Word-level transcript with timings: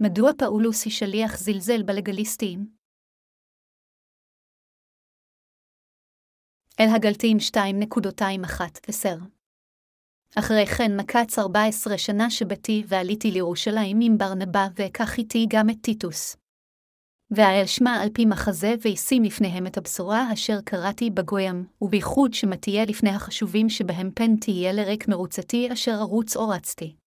מדוע 0.00 0.30
פאולוס 0.38 0.84
היא 0.84 0.92
שליח 0.92 1.38
זלזל 1.38 1.82
בלגליסטים? 1.82 2.66
אל 6.80 6.86
הגלתים 6.96 7.36
2.21 7.54 8.60
אחרי 10.38 10.66
כן 10.66 10.96
מקץ 10.96 11.38
14 11.38 11.98
שנה 11.98 12.30
שבתי 12.30 12.84
ועליתי 12.88 13.30
לירושלים 13.30 13.98
עם 14.02 14.18
ברנבה 14.18 14.66
ואקח 14.76 15.18
איתי 15.18 15.46
גם 15.48 15.70
את 15.70 15.76
טיטוס. 15.82 16.36
והאל 17.30 17.66
שמע 17.66 17.90
על 18.02 18.08
פי 18.14 18.24
מחזה 18.24 18.74
וישים 18.82 19.22
לפניהם 19.22 19.66
את 19.66 19.76
הבשורה 19.76 20.32
אשר 20.32 20.60
קראתי 20.64 21.10
בגוים, 21.10 21.66
ובייחוד 21.80 22.34
שמה 22.34 22.56
תהיה 22.56 22.84
לפני 22.84 23.10
החשובים 23.10 23.68
שבהם 23.68 24.10
פן 24.14 24.36
תהיה 24.36 24.72
לריק 24.72 25.08
מרוצתי 25.08 25.72
אשר 25.72 25.94
ארוץ 26.00 26.36
או 26.36 26.48
רצתי. 26.48 27.03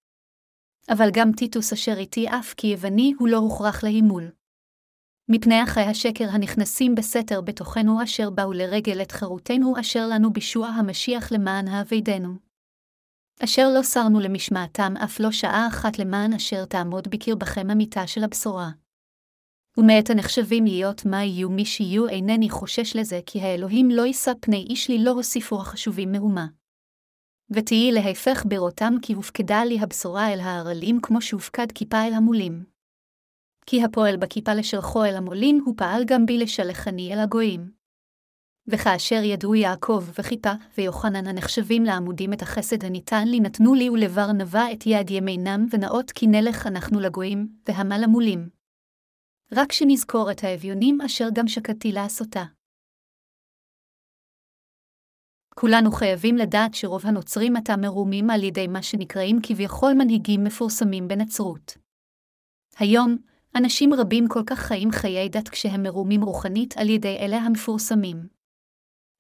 אבל 0.90 1.10
גם 1.14 1.32
טיטוס 1.32 1.74
אשר 1.74 1.94
איתי 1.98 2.30
אף 2.30 2.54
כי 2.54 2.68
יווני 2.68 3.14
הוא 3.20 3.28
לא 3.28 3.38
הוכרח 3.38 3.84
להימול. 3.84 4.32
מפני 5.30 5.64
אחי 5.64 5.82
השקר 5.82 6.30
הנכנסים 6.30 6.96
בסתר 6.96 7.42
בתוכנו 7.42 8.04
אשר 8.04 8.30
באו 8.30 8.54
לרגל 8.54 9.02
את 9.02 9.12
חירותנו 9.12 9.80
אשר 9.80 10.08
לנו 10.08 10.34
בישוע 10.34 10.68
המשיח 10.68 11.32
למען 11.32 11.68
האבידנו. 11.68 12.36
אשר 13.44 13.70
לא 13.78 13.82
סרנו 13.82 14.20
למשמעתם 14.20 14.94
אף 15.04 15.20
לא 15.20 15.32
שעה 15.32 15.68
אחת 15.68 16.00
למען 16.00 16.34
אשר 16.34 16.66
תעמוד 16.66 17.08
בקרבכם 17.08 17.70
המיטה 17.70 18.08
של 18.08 18.24
הבשורה. 18.24 18.70
ומאת 19.78 20.10
הנחשבים 20.10 20.66
להיות 20.66 21.06
מה 21.06 21.24
יהיו 21.24 21.50
מי 21.50 21.66
שיהיו 21.66 22.08
אינני 22.08 22.50
חושש 22.50 22.96
לזה, 22.96 23.20
כי 23.26 23.42
האלוהים 23.42 23.90
לא 23.92 24.02
יישא 24.02 24.32
פני 24.42 24.66
איש 24.70 24.90
לי 24.90 25.04
לא 25.04 25.12
הוסיפו 25.12 25.62
החשובים 25.62 26.12
מאומה. 26.12 26.48
ותהי 27.52 27.92
להפך 27.92 28.46
בראותם 28.46 28.94
כי 29.02 29.14
הופקדה 29.14 29.64
לי 29.64 29.80
הבשורה 29.80 30.34
אל 30.34 30.40
הערלים 30.40 31.00
כמו 31.02 31.22
שהופקד 31.22 31.72
כיפה 31.72 32.08
אל 32.08 32.14
המולים. 32.14 32.64
כי 33.66 33.84
הפועל 33.84 34.18
בכיפה 34.18 34.54
לשלחו 34.54 35.06
אל 35.06 35.16
המולים, 35.16 35.62
הוא 35.66 35.74
פעל 35.78 36.04
גם 36.06 36.26
בי 36.26 36.38
לשלחני 36.38 37.14
אל 37.14 37.20
הגויים. 37.20 37.72
וכאשר 38.68 39.24
ידעו 39.24 39.56
יעקב 39.56 40.04
וחיפה 40.20 40.52
ויוחנן 40.78 41.28
הנחשבים 41.28 41.84
לעמודים 41.84 42.34
את 42.34 42.42
החסד 42.42 42.86
הניתן 42.86 43.28
לי, 43.28 43.40
נתנו 43.40 43.74
לי 43.74 43.90
ולבר 43.90 44.32
נבע 44.32 44.72
את 44.74 44.86
יד 44.86 45.10
ימינם, 45.10 45.66
ונאות 45.72 46.12
כי 46.12 46.28
נלך 46.28 46.68
אנחנו 46.68 47.00
לגויים, 47.00 47.48
והמה 47.68 47.98
למולים. 47.98 48.50
רק 49.52 49.72
שנזכור 49.72 50.32
את 50.32 50.44
האביונים 50.44 51.02
אשר 51.02 51.28
גם 51.34 51.48
שקדתי 51.48 51.92
לעשותה. 51.92 52.44
כולנו 55.60 55.92
חייבים 55.92 56.36
לדעת 56.36 56.74
שרוב 56.74 57.06
הנוצרים 57.06 57.56
עתה 57.56 57.78
מרומים 57.78 58.30
על 58.30 58.44
ידי 58.44 58.68
מה 58.68 58.82
שנקראים 58.82 59.40
כביכול 59.44 59.94
מנהיגים 59.94 60.44
מפורסמים 60.44 61.08
בנצרות. 61.08 61.78
היום, 62.80 63.18
אנשים 63.56 63.94
רבים 63.94 64.28
כל 64.28 64.44
כך 64.46 64.60
חיים 64.60 64.92
חיי 64.92 65.30
דת 65.30 65.50
כשהם 65.50 65.84
מרומים 65.84 66.24
רוחנית 66.24 66.78
על 66.78 66.90
ידי 66.90 67.18
אלה 67.20 67.38
המפורסמים. 67.38 68.28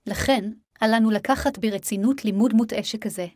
לכן, 0.05 0.51
עלינו 0.79 1.11
לקחת 1.11 1.57
ברצינות 1.57 2.25
לימוד 2.25 2.53
מוטעה 2.53 2.83
שכזה. 2.83 3.27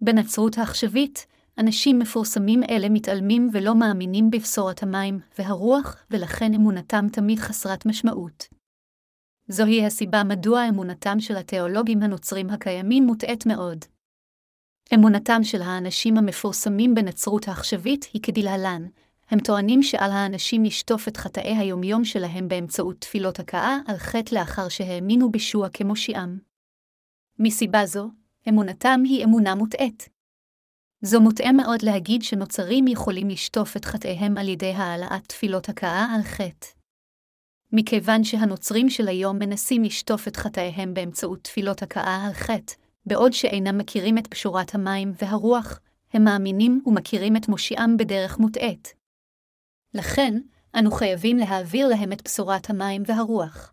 בנצרות 0.00 0.58
העכשווית, 0.58 1.26
אנשים 1.58 1.98
מפורסמים 1.98 2.62
אלה 2.70 2.88
מתעלמים 2.88 3.48
ולא 3.52 3.74
מאמינים 3.74 4.30
בבשורת 4.30 4.82
המים 4.82 5.18
והרוח, 5.38 5.96
ולכן 6.10 6.54
אמונתם 6.54 7.06
תמיד 7.12 7.38
חסרת 7.38 7.86
משמעות. 7.86 8.57
זוהי 9.48 9.86
הסיבה 9.86 10.24
מדוע 10.24 10.68
אמונתם 10.68 11.20
של 11.20 11.36
התיאולוגים 11.36 12.02
הנוצרים 12.02 12.50
הקיימים 12.50 13.04
מוטעית 13.04 13.46
מאוד. 13.46 13.84
אמונתם 14.94 15.44
של 15.44 15.62
האנשים 15.62 16.18
המפורסמים 16.18 16.94
בנצרות 16.94 17.48
העכשווית 17.48 18.04
היא 18.12 18.22
כדלהלן, 18.22 18.86
הם 19.30 19.40
טוענים 19.40 19.82
שעל 19.82 20.10
האנשים 20.10 20.64
לשטוף 20.64 21.08
את 21.08 21.16
חטאי 21.16 21.56
היומיום 21.56 22.04
שלהם 22.04 22.48
באמצעות 22.48 23.00
תפילות 23.00 23.40
הכאה 23.40 23.78
על 23.86 23.96
חטא 23.96 24.34
לאחר 24.34 24.68
שהאמינו 24.68 25.30
בישוע 25.30 25.68
כמושיעם. 25.68 26.38
מסיבה 27.38 27.86
זו, 27.86 28.08
אמונתם 28.48 29.00
היא 29.04 29.24
אמונה 29.24 29.54
מוטעית. 29.54 30.08
זו 31.02 31.20
מוטעה 31.20 31.52
מאוד 31.52 31.82
להגיד 31.82 32.22
שנוצרים 32.22 32.88
יכולים 32.88 33.28
לשטוף 33.28 33.76
את 33.76 33.84
חטאיהם 33.84 34.38
על 34.38 34.48
ידי 34.48 34.72
העלאת 34.72 35.26
תפילות 35.26 35.68
הכאה 35.68 36.06
על 36.14 36.22
חטא. 36.22 36.77
מכיוון 37.72 38.24
שהנוצרים 38.24 38.90
של 38.90 39.08
היום 39.08 39.38
מנסים 39.38 39.82
לשטוף 39.82 40.28
את 40.28 40.36
חטאיהם 40.36 40.94
באמצעות 40.94 41.44
תפילות 41.44 41.82
הכאה 41.82 42.26
על 42.26 42.32
חטא, 42.32 42.74
בעוד 43.06 43.32
שאינם 43.32 43.78
מכירים 43.78 44.18
את 44.18 44.26
פשורת 44.26 44.74
המים 44.74 45.12
והרוח, 45.22 45.80
הם 46.12 46.24
מאמינים 46.24 46.82
ומכירים 46.86 47.36
את 47.36 47.48
מושיעם 47.48 47.96
בדרך 47.96 48.38
מוטעית. 48.38 48.94
לכן, 49.94 50.40
אנו 50.78 50.90
חייבים 50.90 51.36
להעביר 51.36 51.88
להם 51.88 52.12
את 52.12 52.22
בשורת 52.24 52.70
המים 52.70 53.02
והרוח. 53.06 53.72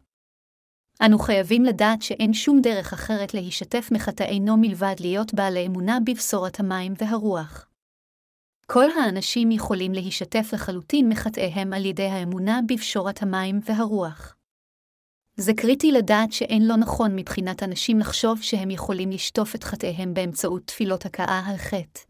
אנו 1.06 1.20
חייבים 1.20 1.64
לדעת 1.64 2.02
שאין 2.02 2.34
שום 2.34 2.62
דרך 2.62 2.94
אחרת 2.94 3.34
להישתף 3.34 3.90
מחטאינו 3.92 4.58
מלבד 4.58 4.96
להיות 5.00 5.34
בעלי 5.34 5.68
אמונה 5.68 5.98
בבשורת 6.06 6.60
המים 6.60 6.94
והרוח. 6.98 7.68
כל 8.72 8.90
האנשים 8.92 9.52
יכולים 9.52 9.94
להישתף 9.94 10.50
לחלוטין 10.54 11.10
מחטאיהם 11.10 11.74
על 11.74 11.86
ידי 11.86 12.08
האמונה 12.08 12.60
בפשורת 12.68 13.22
המים 13.22 13.60
והרוח. 13.66 14.36
זה 15.38 15.54
קריטי 15.54 15.92
לדעת 15.92 16.34
שאין 16.34 16.68
לא 16.68 16.76
נכון 16.76 17.16
מבחינת 17.16 17.64
אנשים 17.64 18.00
לחשוב 18.00 18.42
שהם 18.42 18.72
יכולים 18.72 19.12
לשטוף 19.12 19.56
את 19.56 19.64
חטאיהם 19.64 20.14
באמצעות 20.14 20.68
תפילות 20.68 21.06
הכאה 21.06 21.42
על 21.48 21.58
חטא. 21.58 22.02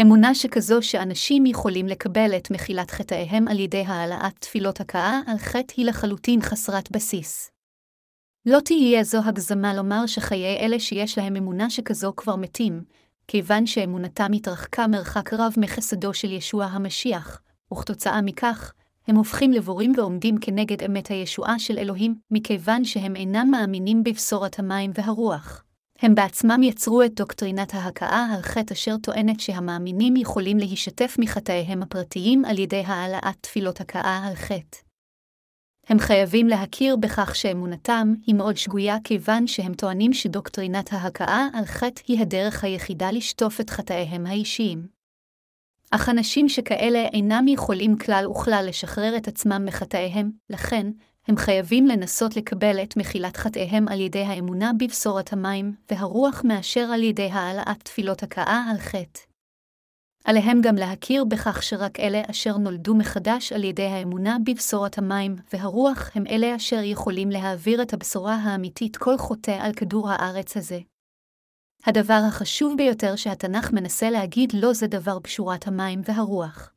אמונה 0.00 0.34
שכזו 0.34 0.82
שאנשים 0.82 1.46
יכולים 1.46 1.86
לקבל 1.86 2.36
את 2.36 2.50
מחילת 2.50 2.90
חטאיהם 2.90 3.48
על 3.48 3.58
ידי 3.58 3.84
העלאת 3.86 4.38
תפילות 4.38 4.80
הכאה 4.80 5.20
על 5.26 5.38
חטא 5.38 5.74
היא 5.76 5.86
לחלוטין 5.86 6.40
חסרת 6.40 6.90
בסיס. 6.90 7.50
לא 8.46 8.58
תהיה 8.64 9.04
זו 9.04 9.18
הגזמה 9.24 9.74
לומר 9.74 10.06
שחיי 10.06 10.56
אלה 10.56 10.80
שיש 10.80 11.18
להם 11.18 11.36
אמונה 11.36 11.70
שכזו 11.70 12.12
כבר 12.16 12.36
מתים, 12.36 12.84
כיוון 13.28 13.66
שאמונתם 13.66 14.32
התרחקה 14.32 14.86
מרחק 14.86 15.32
רב 15.32 15.54
מחסדו 15.56 16.14
של 16.14 16.32
ישוע 16.32 16.64
המשיח, 16.64 17.40
וכתוצאה 17.72 18.22
מכך, 18.22 18.72
הם 19.08 19.16
הופכים 19.16 19.52
לבורים 19.52 19.92
ועומדים 19.96 20.38
כנגד 20.40 20.82
אמת 20.82 21.06
הישועה 21.08 21.58
של 21.58 21.78
אלוהים, 21.78 22.14
מכיוון 22.30 22.84
שהם 22.84 23.16
אינם 23.16 23.48
מאמינים 23.50 24.04
בבשורת 24.04 24.58
המים 24.58 24.90
והרוח. 24.94 25.62
הם 25.98 26.14
בעצמם 26.14 26.62
יצרו 26.62 27.02
את 27.02 27.14
דוקטרינת 27.14 27.74
ההכאה 27.74 28.26
על 28.34 28.42
חטא 28.42 28.72
אשר 28.72 28.96
טוענת 29.02 29.40
שהמאמינים 29.40 30.16
יכולים 30.16 30.58
להישתף 30.58 31.16
מחטאיהם 31.18 31.82
הפרטיים 31.82 32.44
על 32.44 32.58
ידי 32.58 32.82
העלאת 32.86 33.36
תפילות 33.40 33.80
הכאה 33.80 34.26
על 34.26 34.34
חטא. 34.34 34.85
הם 35.88 35.98
חייבים 35.98 36.48
להכיר 36.48 36.96
בכך 36.96 37.36
שאמונתם 37.36 38.14
היא 38.26 38.34
מאוד 38.34 38.56
שגויה 38.56 38.96
כיוון 39.04 39.46
שהם 39.46 39.74
טוענים 39.74 40.12
שדוקטרינת 40.12 40.92
ההכאה 40.92 41.46
על 41.54 41.64
חטא 41.64 42.02
היא 42.06 42.20
הדרך 42.20 42.64
היחידה 42.64 43.10
לשטוף 43.10 43.60
את 43.60 43.70
חטאיהם 43.70 44.26
האישיים. 44.26 44.86
אך 45.90 46.08
אנשים 46.08 46.48
שכאלה 46.48 47.04
אינם 47.12 47.48
יכולים 47.48 47.98
כלל 47.98 48.26
וכלל 48.26 48.64
לשחרר 48.68 49.16
את 49.16 49.28
עצמם 49.28 49.62
מחטאיהם, 49.64 50.30
לכן, 50.50 50.86
הם 51.28 51.36
חייבים 51.36 51.86
לנסות 51.86 52.36
לקבל 52.36 52.82
את 52.82 52.96
מחילת 52.96 53.36
חטאיהם 53.36 53.88
על 53.88 54.00
ידי 54.00 54.22
האמונה 54.22 54.70
בבשורת 54.78 55.32
המים 55.32 55.74
והרוח 55.90 56.42
מאשר 56.44 56.80
על 56.80 57.02
ידי 57.02 57.30
העלאת 57.32 57.82
תפילות 57.82 58.22
הכאה 58.22 58.66
על 58.70 58.78
חטא. 58.78 59.35
עליהם 60.26 60.60
גם 60.60 60.76
להכיר 60.76 61.24
בכך 61.24 61.62
שרק 61.62 62.00
אלה 62.00 62.22
אשר 62.30 62.56
נולדו 62.56 62.94
מחדש 62.94 63.52
על 63.52 63.64
ידי 63.64 63.86
האמונה 63.86 64.36
בבשורת 64.46 64.98
המים 64.98 65.36
והרוח 65.52 66.10
הם 66.14 66.26
אלה 66.26 66.56
אשר 66.56 66.80
יכולים 66.82 67.30
להעביר 67.30 67.82
את 67.82 67.92
הבשורה 67.92 68.34
האמיתית 68.34 68.96
כל 68.96 69.18
חוטא 69.18 69.58
על 69.60 69.72
כדור 69.72 70.10
הארץ 70.10 70.56
הזה. 70.56 70.80
הדבר 71.84 72.20
החשוב 72.28 72.74
ביותר 72.76 73.16
שהתנ"ך 73.16 73.72
מנסה 73.72 74.10
להגיד 74.10 74.52
לו 74.52 74.74
זה 74.74 74.86
דבר 74.86 75.18
בשורת 75.18 75.66
המים 75.66 76.00
והרוח. 76.04 76.72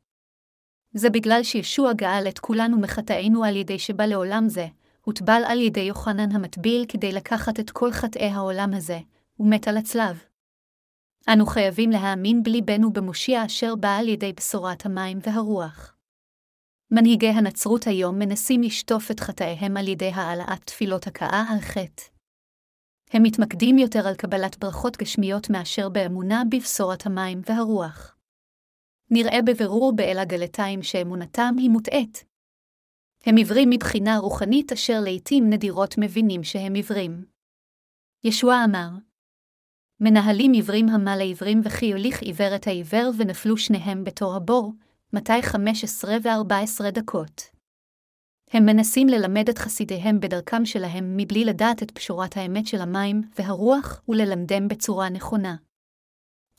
זה 0.94 1.10
בגלל 1.10 1.42
שישוע 1.42 1.92
גאל 1.92 2.28
את 2.28 2.38
כולנו 2.38 2.80
מחטאינו 2.80 3.44
על 3.44 3.56
ידי 3.56 3.78
שבא 3.78 4.04
לעולם 4.06 4.48
זה, 4.48 4.66
הוטבל 5.00 5.42
על 5.46 5.60
ידי 5.60 5.80
יוחנן 5.80 6.32
המטביל 6.32 6.84
כדי 6.88 7.12
לקחת 7.12 7.60
את 7.60 7.70
כל 7.70 7.92
חטאי 7.92 8.28
העולם 8.28 8.74
הזה, 8.74 8.98
ומת 9.40 9.68
על 9.68 9.76
הצלב. 9.76 10.29
אנו 11.28 11.46
חייבים 11.46 11.90
להאמין 11.90 12.42
בליבנו 12.42 12.92
במושיע 12.92 13.46
אשר 13.46 13.74
בא 13.76 13.96
על 13.96 14.08
ידי 14.08 14.32
בשורת 14.32 14.86
המים 14.86 15.18
והרוח. 15.22 15.96
מנהיגי 16.90 17.28
הנצרות 17.28 17.86
היום 17.86 18.18
מנסים 18.18 18.62
לשטוף 18.62 19.10
את 19.10 19.20
חטאיהם 19.20 19.76
על 19.76 19.88
ידי 19.88 20.10
העלאת 20.14 20.64
תפילות 20.64 21.06
הכאה 21.06 21.44
על 21.50 21.60
חטא. 21.60 22.02
הם 23.12 23.22
מתמקדים 23.22 23.78
יותר 23.78 24.06
על 24.08 24.14
קבלת 24.14 24.58
ברכות 24.58 24.96
גשמיות 24.96 25.50
מאשר 25.50 25.88
באמונה 25.88 26.42
בבשורת 26.50 27.06
המים 27.06 27.40
והרוח. 27.46 28.16
נראה 29.10 29.42
בבירור 29.46 29.92
באל 29.96 30.18
הגלתיים 30.18 30.82
שאמונתם 30.82 31.54
היא 31.58 31.70
מוטעית. 31.70 32.24
הם 33.26 33.36
עיוורים 33.36 33.70
מבחינה 33.70 34.18
רוחנית 34.18 34.72
אשר 34.72 35.00
לעתים 35.04 35.50
נדירות 35.50 35.94
מבינים 35.98 36.44
שהם 36.44 36.74
עיוורים. 36.74 37.24
ישוע 38.24 38.54
אמר, 38.64 38.88
מנהלים 40.00 40.52
עיוורים 40.52 40.88
המה 40.88 41.16
לעיוורים 41.16 41.60
וכי 41.64 41.86
יוליך 41.86 42.22
עיוור 42.22 42.54
את 42.54 42.66
העיוור 42.66 43.10
ונפלו 43.18 43.56
שניהם 43.56 44.04
בתור 44.04 44.34
הבור, 44.34 44.72
מתי 45.12 45.42
15 45.42 46.16
ו-14 46.22 46.90
דקות. 46.90 47.42
הם 48.52 48.66
מנסים 48.66 49.08
ללמד 49.08 49.48
את 49.48 49.58
חסידיהם 49.58 50.20
בדרכם 50.20 50.64
שלהם 50.64 51.16
מבלי 51.16 51.44
לדעת 51.44 51.82
את 51.82 51.90
פשורת 51.90 52.36
האמת 52.36 52.66
של 52.66 52.80
המים 52.80 53.22
והרוח 53.38 54.02
וללמדם 54.08 54.68
בצורה 54.68 55.08
נכונה. 55.08 55.56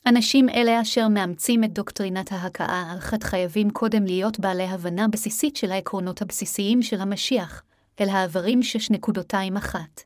אנשים 0.06 0.48
אלה 0.48 0.80
אשר 0.80 1.08
מאמצים 1.08 1.64
את 1.64 1.72
דוקטרינת 1.72 2.32
ההכאה 2.32 2.92
על 2.92 3.00
חטא 3.00 3.26
חייבים 3.26 3.70
קודם 3.70 4.04
להיות 4.04 4.40
בעלי 4.40 4.64
הבנה 4.64 5.08
בסיסית 5.08 5.56
של 5.56 5.72
העקרונות 5.72 6.22
הבסיסיים 6.22 6.82
של 6.82 7.00
המשיח, 7.00 7.62
אל 8.00 8.08
העברים 8.08 8.62
שש 8.62 8.90
נקודותיים 8.90 9.56
אחת. 9.56 10.02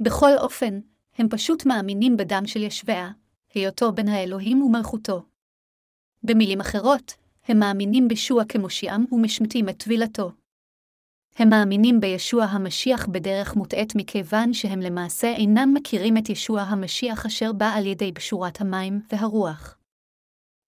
בכל 0.00 0.38
אופן, 0.38 0.80
הם 1.22 1.28
פשוט 1.28 1.66
מאמינים 1.66 2.16
בדם 2.16 2.42
של 2.46 2.62
ישביה, 2.62 3.10
היותו 3.54 3.92
בין 3.92 4.08
האלוהים 4.08 4.62
ומלכותו. 4.62 5.22
במילים 6.22 6.60
אחרות, 6.60 7.14
הם 7.48 7.58
מאמינים 7.58 8.08
בישוע 8.08 8.44
כמושיעם 8.44 9.04
ומשמטים 9.12 9.68
את 9.68 9.82
טבילתו. 9.82 10.32
הם 11.36 11.48
מאמינים 11.48 12.00
בישוע 12.00 12.44
המשיח 12.44 13.06
בדרך 13.06 13.56
מוטעית 13.56 13.92
מכיוון 13.96 14.54
שהם 14.54 14.80
למעשה 14.80 15.28
אינם 15.28 15.74
מכירים 15.74 16.16
את 16.16 16.28
ישוע 16.28 16.60
המשיח 16.60 17.26
אשר 17.26 17.52
בא 17.52 17.72
על 17.74 17.86
ידי 17.86 18.12
בשורת 18.12 18.60
המים 18.60 19.00
והרוח. 19.12 19.78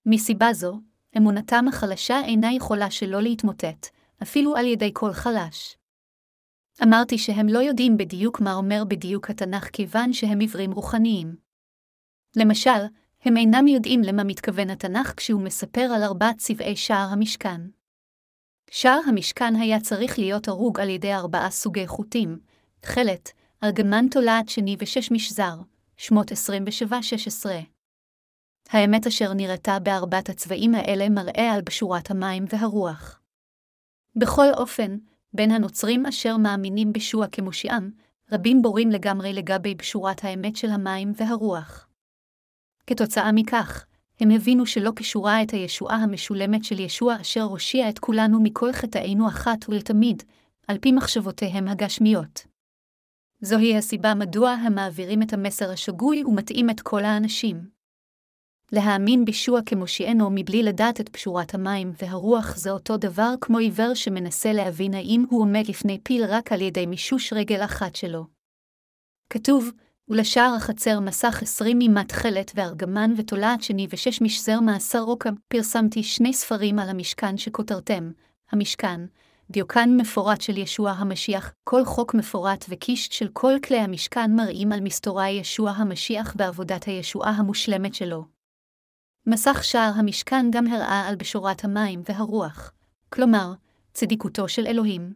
מסיבה 0.07 0.53
זו, 0.53 0.81
אמונתם 1.17 1.65
החלשה 1.69 2.21
אינה 2.25 2.53
יכולה 2.53 2.91
שלא 2.91 3.23
להתמוטט, 3.23 3.87
אפילו 4.23 4.57
על 4.57 4.67
ידי 4.67 4.91
כל 4.93 5.13
חלש. 5.13 5.77
אמרתי 6.83 7.19
שהם 7.19 7.47
לא 7.49 7.59
יודעים 7.59 7.97
בדיוק 7.97 8.41
מה 8.41 8.55
אומר 8.55 8.85
בדיוק 8.89 9.31
התנ"ך 9.31 9.71
כיוון 9.73 10.13
שהם 10.13 10.41
עיוורים 10.41 10.73
רוחניים. 10.73 11.37
למשל, 12.37 12.71
הם 13.25 13.37
אינם 13.37 13.67
יודעים 13.67 14.01
למה 14.03 14.25
מתכוון 14.25 14.71
התנ"ך 14.71 15.15
כשהוא 15.17 15.43
מספר 15.43 15.81
על 15.81 16.03
ארבעת 16.03 16.39
צבעי 16.39 16.77
שער 16.77 17.09
המשכן. 17.11 17.61
שער 18.71 19.01
המשכן 19.07 19.57
היה 19.57 19.81
צריך 19.81 20.19
להיות 20.19 20.49
הרוג 20.49 20.81
על 20.81 20.89
ידי 20.89 21.15
ארבעה 21.15 21.51
סוגי 21.51 21.87
חוטים, 21.87 22.39
תכלת, 22.81 23.33
ארגמן 23.65 24.09
תולעת 24.11 24.49
שני 24.49 24.77
ושש 24.79 25.11
משזר, 25.11 25.55
שמות 25.97 26.33
27-16. 26.33 26.35
האמת 28.69 29.07
אשר 29.07 29.35
נראתה 29.35 29.79
בארבעת 29.79 30.29
הצבעים 30.29 30.75
האלה 30.75 31.09
מראה 31.09 31.53
על 31.53 31.61
בשורת 31.63 32.11
המים 32.11 32.45
והרוח. 32.49 33.21
בכל 34.17 34.47
אופן, 34.57 34.97
בין 35.35 35.51
הנוצרים 35.51 36.07
אשר 36.07 36.37
מאמינים 36.37 36.93
בישוע 36.93 37.27
כמושיעם, 37.27 37.91
רבים 38.33 38.63
בורים 38.63 38.91
לגמרי 38.91 39.33
לגבי 39.33 39.75
בשורת 39.75 40.25
האמת 40.25 40.57
של 40.57 40.71
המים 40.71 41.13
והרוח. 41.17 41.89
כתוצאה 42.87 43.33
מכך, 43.33 43.87
הם 44.21 44.31
הבינו 44.31 44.67
שלא 44.67 44.91
קשורה 44.97 45.43
את 45.43 45.51
הישועה 45.51 45.97
המשולמת 45.97 46.65
של 46.65 46.81
ישוע 46.81 47.17
אשר 47.21 47.43
הושיע 47.43 47.89
את 47.89 47.99
כולנו 47.99 48.43
מכל 48.43 48.73
חטאינו 48.73 49.29
אחת 49.29 49.69
ולתמיד, 49.69 50.23
על 50.69 50.79
פי 50.79 50.93
מחשבותיהם 50.93 51.69
הגשמיות. 51.69 52.47
זוהי 53.41 53.77
הסיבה 53.77 54.15
מדוע 54.15 54.51
הם 54.51 54.75
מעבירים 54.75 55.23
את 55.23 55.33
המסר 55.33 55.71
השגוי 55.71 56.25
ומטעים 56.25 56.71
את 56.71 56.81
כל 56.81 57.05
האנשים. 57.05 57.74
להאמין 58.75 59.25
בישוע 59.25 59.61
כמושיענו 59.67 60.31
מבלי 60.31 60.63
לדעת 60.63 61.01
את 61.01 61.09
פשורת 61.09 61.55
המים 61.55 61.93
והרוח 62.03 62.57
זה 62.57 62.71
אותו 62.71 62.97
דבר 62.97 63.35
כמו 63.41 63.59
עיוור 63.59 63.95
שמנסה 63.95 64.53
להבין 64.53 64.95
האם 64.95 65.25
הוא 65.31 65.41
עומד 65.41 65.69
לפני 65.69 65.99
פיל 66.03 66.25
רק 66.25 66.53
על 66.53 66.61
ידי 66.61 66.87
מישוש 66.87 67.33
רגל 67.33 67.65
אחת 67.65 67.97
שלו. 67.97 68.25
כתוב, 69.31 69.71
ולשער 70.09 70.55
החצר 70.57 71.01
מסך 71.01 71.43
עשרים 71.43 71.79
מימת 71.79 72.09
תכלת 72.09 72.53
וארגמן 72.55 73.13
ותולעת 73.17 73.63
שני 73.63 73.87
ושש 73.91 74.23
משזר 74.23 74.61
מאסר 74.61 75.01
רוקם, 75.01 75.35
פרסמתי 75.49 76.03
שני 76.03 76.33
ספרים 76.33 76.79
על 76.79 76.89
המשכן 76.89 77.37
שכותרתם, 77.37 78.11
המשכן, 78.51 79.01
דיוקן 79.51 79.97
מפורט 79.97 80.41
של 80.41 80.59
ישוע 80.59 80.91
המשיח, 80.91 81.53
כל 81.65 81.85
חוק 81.85 82.15
מפורט 82.15 82.65
וקישט 82.69 83.13
של 83.13 83.29
כל 83.33 83.55
כלי 83.65 83.79
המשכן 83.79 84.35
מראים 84.37 84.73
על 84.73 84.81
מסתורי 84.81 85.31
ישוע 85.31 85.71
המשיח 85.71 86.35
בעבודת 86.37 86.85
הישועה 86.85 87.31
המושלמת 87.31 87.95
שלו. 87.95 88.34
מסך 89.27 89.65
שער 89.65 89.93
המשכן 89.97 90.47
גם 90.51 90.67
הראה 90.67 91.09
על 91.09 91.17
בשורת 91.17 91.65
המים 91.65 92.03
והרוח, 92.09 92.73
כלומר, 93.09 93.53
צדיקותו 93.93 94.49
של 94.49 94.67
אלוהים. 94.67 95.15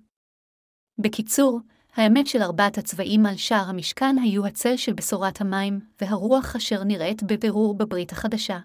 בקיצור, 0.99 1.61
האמת 1.95 2.27
של 2.27 2.43
ארבעת 2.43 2.79
הצבעים 2.79 3.27
על 3.27 3.37
שער 3.37 3.69
המשכן 3.69 4.17
היו 4.23 4.47
הצל 4.47 4.77
של 4.77 4.93
בשורת 4.93 5.41
המים, 5.41 5.81
והרוח 6.01 6.57
אשר 6.57 6.85
נראית 6.85 7.23
בבירור 7.23 7.79
בברית 7.79 8.13
החדשה. 8.13 8.59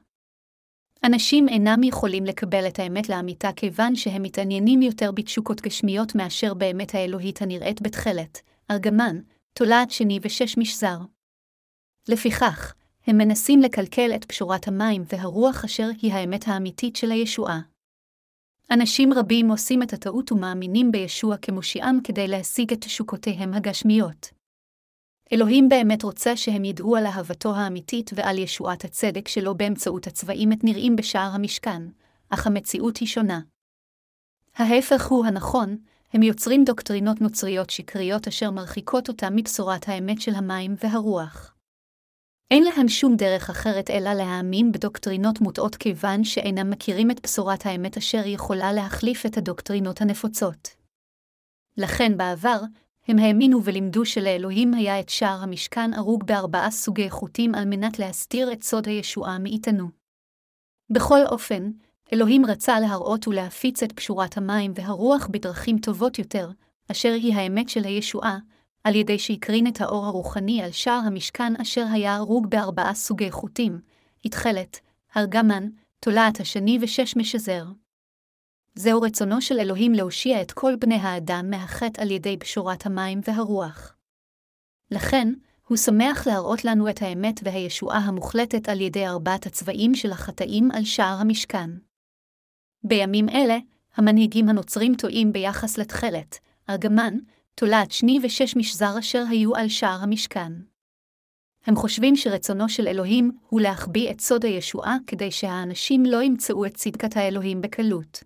אנשים 1.06 1.50
אינם 1.50 1.84
יכולים 1.84 2.26
לקבל 2.26 2.68
את 2.68 2.80
האמת 2.80 3.10
לאמיתה 3.10 3.50
כיוון 3.56 3.96
שהם 3.96 4.24
מתעניינים 4.24 4.82
יותר 4.82 5.12
בתשוקות 5.12 5.62
גשמיות 5.62 6.16
מאשר 6.16 6.54
באמת 6.54 6.96
האלוהית 6.96 7.42
הנראית 7.42 7.82
בתכלת, 7.82 8.42
ארגמן, 8.72 9.20
תולעת 9.54 9.92
שני 9.92 10.20
ושש 10.22 10.58
משזר. 10.58 10.98
לפיכך, 12.08 12.74
הם 13.08 13.18
מנסים 13.18 13.60
לקלקל 13.60 14.12
את 14.16 14.26
פשורת 14.26 14.68
המים 14.68 15.04
והרוח 15.14 15.64
אשר 15.66 15.90
היא 16.02 16.14
האמת 16.14 16.48
האמיתית 16.48 16.96
של 16.96 17.12
הישועה. 17.12 17.60
אנשים 18.72 19.14
רבים 19.14 19.50
עושים 19.50 19.84
את 19.84 19.94
הטעות 19.94 20.32
ומאמינים 20.32 20.92
בישוע 20.92 21.38
כמושיעם 21.38 22.00
כדי 22.04 22.28
להשיג 22.28 22.74
את 22.74 22.82
תשוקותיהם 22.82 23.54
הגשמיות. 23.54 24.30
אלוהים 25.34 25.70
באמת 25.70 26.04
רוצה 26.04 26.38
שהם 26.38 26.66
ידעו 26.66 26.96
על 26.96 27.06
אהבתו 27.06 27.56
האמיתית 27.56 28.12
ועל 28.16 28.40
ישועת 28.40 28.86
הצדק 28.86 29.28
שלו 29.28 29.58
באמצעות 29.58 30.08
הצבעים 30.08 30.54
את 30.54 30.64
נראים 30.64 30.96
בשער 30.96 31.32
המשכן, 31.34 31.82
אך 32.30 32.48
המציאות 32.48 32.98
היא 32.98 33.08
שונה. 33.08 33.42
ההפך 34.56 35.08
הוא 35.08 35.26
הנכון, 35.26 35.78
הם 36.14 36.24
יוצרים 36.24 36.64
דוקטרינות 36.64 37.22
נוצריות 37.22 37.70
שקריות 37.70 38.28
אשר 38.28 38.52
מרחיקות 38.52 39.08
אותם 39.08 39.36
מבשורת 39.36 39.90
האמת 39.90 40.22
של 40.22 40.36
המים 40.36 40.76
והרוח. 40.84 41.53
אין 42.52 42.64
להם 42.64 42.88
שום 42.88 43.16
דרך 43.16 43.50
אחרת 43.50 43.90
אלא 43.90 44.14
להאמין 44.14 44.72
בדוקטרינות 44.72 45.42
מוטעות 45.42 45.76
כיוון 45.76 46.24
שאינם 46.24 46.70
מכירים 46.70 47.12
את 47.12 47.22
בשורת 47.24 47.66
האמת 47.66 47.98
אשר 47.98 48.22
יכולה 48.26 48.74
להחליף 48.74 49.26
את 49.26 49.38
הדוקטרינות 49.38 50.02
הנפוצות. 50.02 50.70
לכן 51.78 52.18
בעבר, 52.18 52.62
הם 53.08 53.20
האמינו 53.20 53.64
ולימדו 53.64 54.06
שלאלוהים 54.06 54.74
היה 54.74 55.00
את 55.00 55.10
שער 55.10 55.40
המשכן 55.44 55.94
הרוג 55.94 56.24
בארבעה 56.24 56.72
סוגי 56.72 57.10
חוטים 57.10 57.56
על 57.56 57.66
מנת 57.66 58.00
להסתיר 58.00 58.54
את 58.54 58.64
סוד 58.64 58.88
הישועה 58.88 59.40
מאיתנו. 59.40 59.88
בכל 60.90 61.20
אופן, 61.32 61.72
אלוהים 62.14 62.46
רצה 62.46 62.80
להראות 62.80 63.28
ולהפיץ 63.28 63.84
את 63.84 63.92
פשורת 63.92 64.38
המים 64.38 64.72
והרוח 64.76 65.28
בדרכים 65.32 65.78
טובות 65.78 66.20
יותר, 66.20 66.52
אשר 66.92 67.14
היא 67.14 67.36
האמת 67.36 67.70
של 67.70 67.84
הישועה, 67.84 68.38
על 68.84 68.96
ידי 68.96 69.20
שהקרין 69.20 69.68
את 69.68 69.82
האור 69.82 70.06
הרוחני 70.06 70.62
על 70.62 70.72
שער 70.72 71.02
המשכן 71.06 71.54
אשר 71.62 71.86
היה 71.92 72.16
הרוג 72.16 72.50
בארבעה 72.50 72.94
סוגי 72.94 73.32
חוטים, 73.32 73.82
התכלת, 74.26 74.80
הרגמן, 75.14 75.70
תולעת 76.00 76.40
השני 76.40 76.78
ושש 76.82 77.16
משזר. 77.16 77.66
זהו 78.76 79.02
רצונו 79.02 79.42
של 79.42 79.60
אלוהים 79.60 79.94
להושיע 79.94 80.42
את 80.42 80.52
כל 80.52 80.76
בני 80.76 80.96
האדם 80.96 81.50
מהחטא 81.50 82.02
על 82.02 82.12
ידי 82.12 82.38
בשורת 82.38 82.86
המים 82.86 83.22
והרוח. 83.28 83.96
לכן, 84.92 85.34
הוא 85.68 85.78
שמח 85.78 86.28
להראות 86.28 86.66
לנו 86.66 86.90
את 86.90 87.02
האמת 87.02 87.40
והישועה 87.44 87.98
המוחלטת 87.98 88.70
על 88.70 88.82
ידי 88.82 89.08
ארבעת 89.08 89.46
הצבעים 89.46 89.96
של 89.96 90.12
החטאים 90.12 90.72
על 90.72 90.84
שער 90.84 91.18
המשכן. 91.20 91.70
בימים 92.84 93.30
אלה, 93.30 93.58
המנהיגים 93.96 94.50
הנוצרים 94.50 94.96
טועים 94.96 95.34
ביחס 95.34 95.78
לתכלת, 95.78 96.40
ארגמן, 96.70 97.18
תולעת 97.56 97.92
שני 97.92 98.20
ושש 98.24 98.56
משזר 98.56 99.00
אשר 99.00 99.24
היו 99.30 99.56
על 99.56 99.70
שער 99.70 100.00
המשכן. 100.02 100.52
הם 101.66 101.76
חושבים 101.76 102.16
שרצונו 102.16 102.70
של 102.70 102.88
אלוהים 102.88 103.32
הוא 103.50 103.62
להחביא 103.62 104.12
את 104.12 104.22
סוד 104.22 104.46
הישועה 104.46 104.98
כדי 105.08 105.32
שהאנשים 105.32 106.06
לא 106.06 106.24
ימצאו 106.24 106.66
את 106.66 106.74
צדקת 106.74 107.18
האלוהים 107.18 107.62
בקלות. 107.62 108.24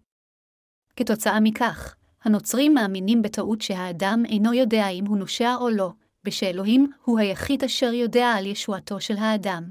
כתוצאה 0.96 1.40
מכך, 1.40 1.96
הנוצרים 2.24 2.74
מאמינים 2.74 3.22
בטעות 3.22 3.62
שהאדם 3.62 4.24
אינו 4.26 4.54
יודע 4.54 4.88
אם 4.90 5.06
הוא 5.06 5.18
נושע 5.18 5.56
או 5.56 5.70
לא, 5.70 5.92
ושאלוהים 6.26 6.92
הוא 7.04 7.20
היחיד 7.20 7.64
אשר 7.64 7.94
יודע 7.94 8.28
על 8.28 8.46
ישועתו 8.46 9.02
של 9.02 9.18
האדם. 9.18 9.64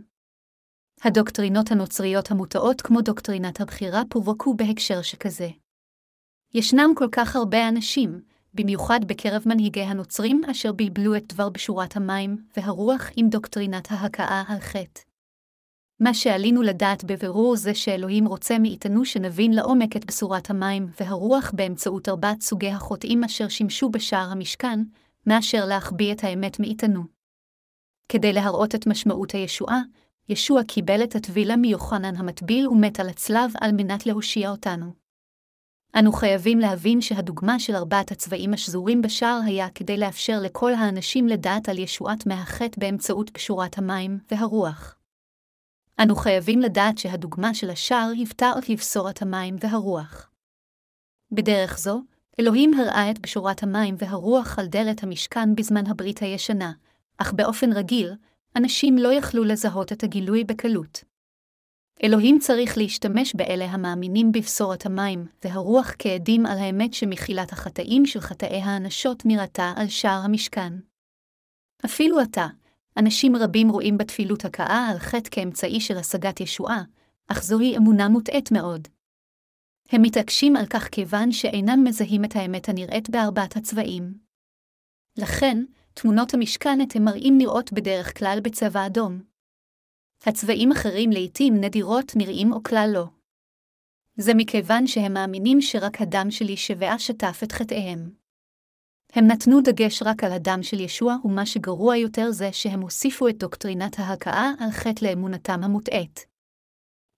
הדוקטרינות 1.03 1.71
הנוצריות 1.71 2.31
המוטעות 2.31 2.81
כמו 2.81 3.01
דוקטרינת 3.01 3.61
הבחירה 3.61 4.03
פורקו 4.11 4.55
בהקשר 4.55 5.03
שכזה. 5.03 5.49
ישנם 6.55 6.91
כל 6.97 7.09
כך 7.13 7.37
הרבה 7.37 7.69
אנשים, 7.69 8.21
במיוחד 8.57 9.01
בקרב 9.07 9.43
מנהיגי 9.47 9.83
הנוצרים 9.83 10.41
אשר 10.51 10.73
בלבלו 10.73 11.17
את 11.17 11.33
דבר 11.33 11.49
בשורת 11.49 11.97
המים 11.97 12.37
והרוח 12.57 13.11
עם 13.17 13.29
דוקטרינת 13.29 13.89
ההכאה 13.91 14.43
על 14.49 14.59
חטא. 14.59 15.01
מה 16.01 16.15
שעלינו 16.15 16.63
לדעת 16.63 17.05
בבירור 17.05 17.57
זה 17.57 17.75
שאלוהים 17.75 18.27
רוצה 18.27 18.59
מאיתנו 18.59 19.05
שנבין 19.05 19.53
לעומק 19.53 19.97
את 19.97 20.07
בשורת 20.07 20.51
המים 20.51 20.89
והרוח 21.01 21.53
באמצעות 21.55 22.09
ארבעת 22.09 22.41
סוגי 22.41 22.71
החוטאים 22.71 23.25
אשר 23.25 23.49
שימשו 23.49 23.89
בשער 23.89 24.29
המשכן, 24.31 24.81
מאשר 25.27 25.65
להחביא 25.65 26.13
את 26.13 26.25
האמת 26.25 26.61
מאיתנו. 26.61 27.03
כדי 28.09 28.33
להראות 28.33 28.75
את 28.75 28.87
משמעות 28.87 29.31
הישועה, 29.31 29.81
ישוע 30.29 30.65
קיבל 30.65 31.05
את 31.05 31.15
הטבילה 31.15 31.57
מיוחנן 31.57 32.17
המטביל 32.17 32.69
ומת 32.69 33.01
על 33.01 33.09
הצלב 33.09 33.51
על 33.61 33.73
מנת 33.73 34.07
להושיע 34.07 34.51
אותנו. 34.51 35.06
אנו 35.99 36.13
חייבים 36.13 36.59
להבין 36.59 37.01
שהדוגמה 37.01 37.59
של 37.59 37.77
ארבעת 37.77 38.13
הצבעים 38.13 38.55
השזורים 38.55 39.03
בשער 39.03 39.41
היה 39.45 39.69
כדי 39.75 39.97
לאפשר 39.97 40.39
לכל 40.43 40.75
האנשים 40.75 41.29
לדעת 41.29 41.69
על 41.69 41.79
ישועת 41.79 42.27
מהחטא 42.27 42.81
באמצעות 42.81 43.31
קשורת 43.31 43.79
המים 43.79 44.19
והרוח. 44.31 44.97
אנו 46.03 46.17
חייבים 46.17 46.61
לדעת 46.61 46.99
שהדוגמה 46.99 47.55
של 47.55 47.71
השער 47.71 48.11
היוותה 48.13 48.53
את 48.59 48.69
לבשורת 48.69 49.23
המים 49.23 49.57
והרוח. 49.61 50.31
בדרך 51.33 51.79
זו, 51.79 52.03
אלוהים 52.41 52.75
הראה 52.75 53.11
את 53.11 53.19
קשורת 53.19 53.63
המים 53.63 53.95
והרוח 53.99 54.59
על 54.59 54.67
דלת 54.67 55.03
המשכן 55.03 55.55
בזמן 55.55 55.87
הברית 55.87 56.19
הישנה, 56.19 56.73
אך 57.19 57.33
באופן 57.33 57.73
רגיל, 57.73 58.13
אנשים 58.57 58.99
לא 58.99 59.13
יכלו 59.13 59.45
לזהות 59.45 59.93
את 59.93 60.03
הגילוי 60.03 60.45
בקלות. 60.45 61.05
אלוהים 62.05 62.39
צריך 62.39 62.79
להשתמש 62.79 63.35
באלה 63.35 63.65
המאמינים 63.65 64.33
בבשורת 64.33 64.87
המים 64.87 65.27
והרוח 65.45 65.95
כעדים 65.99 66.47
על 66.47 66.59
האמת 66.59 66.95
שמחילת 66.95 67.53
החטאים 67.53 68.07
של 68.07 68.21
חטאי 68.21 68.61
האנשות 68.61 69.23
נראתה 69.27 69.73
על 69.77 69.89
שער 69.89 70.21
המשכן. 70.25 70.73
אפילו 71.85 72.21
עתה, 72.21 72.47
אנשים 72.97 73.37
רבים 73.37 73.69
רואים 73.69 73.99
בתפילות 73.99 74.45
הכאה 74.45 74.89
על 74.91 74.99
חטא 74.99 75.31
כאמצעי 75.31 75.81
של 75.81 75.97
השגת 75.97 76.41
ישועה, 76.41 76.83
אך 77.29 77.43
זוהי 77.43 77.77
אמונה 77.77 78.09
מוטעית 78.09 78.53
מאוד. 78.53 78.89
הם 79.89 80.03
מתעקשים 80.03 80.57
על 80.57 80.67
כך 80.67 80.89
כיוון 80.89 81.33
שאינם 81.33 81.85
מזהים 81.85 82.25
את 82.25 82.37
האמת 82.37 82.69
הנראית 82.69 83.11
בארבעת 83.11 83.57
הצבעים. 83.57 84.15
לכן, 85.19 85.65
תמונות 85.95 86.35
המשכנת 86.35 86.97
הם 86.97 87.05
מראים 87.05 87.39
נראות 87.39 87.73
בדרך 87.73 88.19
כלל 88.19 88.39
בצבע 88.43 88.87
אדום. 88.87 89.36
הצבעים 90.23 90.73
אחרים 90.73 91.11
לעתים 91.11 91.55
נדירות 91.61 92.13
נראים 92.17 92.53
או 92.53 92.63
כלל 92.63 92.91
לא. 92.95 93.05
זה 94.17 94.35
מכיוון 94.35 94.87
שהם 94.87 95.13
מאמינים 95.13 95.61
שרק 95.61 96.01
הדם 96.01 96.27
של 96.31 96.57
שבעה 96.57 96.99
שטף 96.99 97.41
את 97.43 97.53
חטאיהם. 97.53 98.11
הם 99.13 99.27
נתנו 99.27 99.61
דגש 99.61 100.03
רק 100.03 100.25
על 100.25 100.33
הדם 100.33 100.59
של 100.63 100.81
ישוע, 100.81 101.17
ומה 101.25 101.47
שגרוע 101.47 101.97
יותר 101.97 102.31
זה 102.31 102.53
שהם 102.53 102.81
הוסיפו 102.81 103.29
את 103.29 103.39
דוקטרינת 103.39 103.99
ההכאה 103.99 104.53
על 104.61 104.71
חטא 104.71 105.05
לאמונתם 105.05 105.61
המוטעית. 105.63 106.27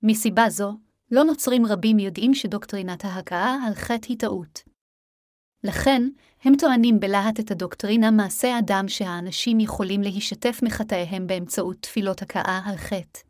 מסיבה 0.02 0.50
זו, 0.50 0.73
לא 1.11 1.25
נוצרים 1.25 1.67
רבים 1.67 1.99
יודעים 1.99 2.35
שדוקטרינת 2.35 3.05
ההכאה 3.05 3.57
על 3.67 3.75
חטא 3.75 4.07
היא 4.09 4.19
טעות. 4.19 4.62
לכן, 5.65 6.03
הם 6.45 6.57
טוענים 6.57 7.00
בלהט 7.00 7.41
את 7.41 7.50
הדוקטרינה 7.50 8.11
מעשה 8.11 8.59
אדם 8.59 8.88
שהאנשים 8.88 9.61
יכולים 9.61 10.03
להישתף 10.03 10.61
מחטאיהם 10.62 11.27
באמצעות 11.27 11.77
תפילות 11.81 12.23
הכאה 12.23 12.61
על 12.65 12.77
חטא. 12.77 13.21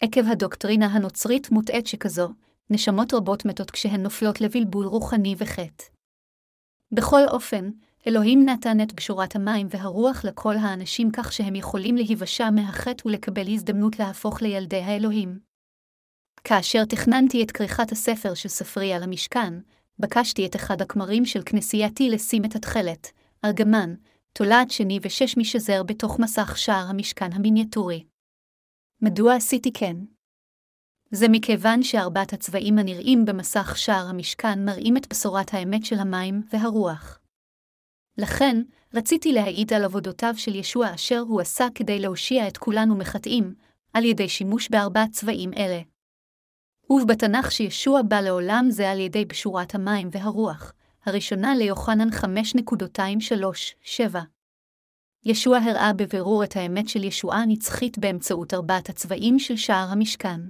עקב 0.00 0.20
הדוקטרינה 0.32 0.86
הנוצרית 0.86 1.50
מוטעית 1.50 1.86
שכזו, 1.86 2.28
נשמות 2.70 3.14
רבות 3.14 3.44
מתות 3.44 3.70
כשהן 3.70 4.02
נופלות 4.02 4.40
לבלבול 4.40 4.86
רוחני 4.86 5.34
וחטא. 5.38 5.84
בכל 6.92 7.20
אופן, 7.30 7.70
אלוהים 8.06 8.48
נתן 8.48 8.80
את 8.80 8.92
גשורת 8.92 9.36
המים 9.36 9.66
והרוח 9.70 10.24
לכל 10.24 10.56
האנשים 10.56 11.10
כך 11.10 11.32
שהם 11.32 11.54
יכולים 11.54 11.96
להיוושע 11.96 12.50
מהחטא 12.50 13.08
ולקבל 13.08 13.48
הזדמנות 13.48 13.98
להפוך 13.98 14.42
לילדי 14.42 14.80
האלוהים. 14.80 15.38
כאשר 16.44 16.84
תכננתי 16.84 17.42
את 17.42 17.50
כריכת 17.50 17.92
הספר 17.92 18.34
של 18.34 18.48
ספרי 18.48 18.92
על 18.92 19.02
המשכן, 19.02 19.54
בקשתי 19.98 20.46
את 20.46 20.56
אחד 20.56 20.82
הכמרים 20.82 21.24
של 21.24 21.40
כנסייתי 21.46 22.10
לשים 22.10 22.44
את 22.44 22.56
התכלת, 22.56 23.12
ארגמן, 23.44 23.94
תולעת 24.32 24.70
שני 24.70 24.98
ושש 25.02 25.36
משזר 25.36 25.82
בתוך 25.82 26.18
מסך 26.18 26.58
שער 26.58 26.86
המשכן 26.88 27.32
המיניאטורי. 27.32 28.04
מדוע 29.02 29.34
עשיתי 29.34 29.72
כן? 29.72 29.96
זה 31.10 31.28
מכיוון 31.28 31.82
שארבעת 31.82 32.32
הצבעים 32.32 32.78
הנראים 32.78 33.24
במסך 33.24 33.78
שער 33.78 34.06
המשכן 34.08 34.64
מראים 34.64 34.96
את 34.96 35.08
בשורת 35.08 35.54
האמת 35.54 35.84
של 35.84 35.98
המים 35.98 36.42
והרוח. 36.52 37.20
לכן, 38.18 38.62
רציתי 38.94 39.32
להעיד 39.32 39.72
על 39.72 39.84
עבודותיו 39.84 40.34
של 40.36 40.54
ישוע 40.54 40.94
אשר 40.94 41.18
הוא 41.18 41.40
עשה 41.40 41.66
כדי 41.74 41.98
להושיע 41.98 42.48
את 42.48 42.56
כולנו 42.56 42.96
מחטאים, 42.96 43.54
על 43.92 44.04
ידי 44.04 44.28
שימוש 44.28 44.68
בארבעת 44.68 45.10
צבעים 45.10 45.52
אלה. 45.52 45.80
ובתנ"ך 46.90 47.52
שישוע 47.52 48.02
בא 48.02 48.20
לעולם 48.20 48.66
זה 48.70 48.90
על 48.90 49.00
ידי 49.00 49.24
בשורת 49.24 49.74
המים 49.74 50.08
והרוח, 50.12 50.72
הראשונה 51.06 51.54
ליוחנן 51.54 52.08
5.23-7. 52.08 54.16
ישוע 55.24 55.58
הראה 55.58 55.92
בבירור 55.92 56.44
את 56.44 56.56
האמת 56.56 56.88
של 56.88 57.04
ישועה 57.04 57.46
נצחית 57.46 57.98
באמצעות 57.98 58.54
ארבעת 58.54 58.88
הצבעים 58.88 59.38
של 59.38 59.56
שער 59.56 59.88
המשכן. 59.90 60.40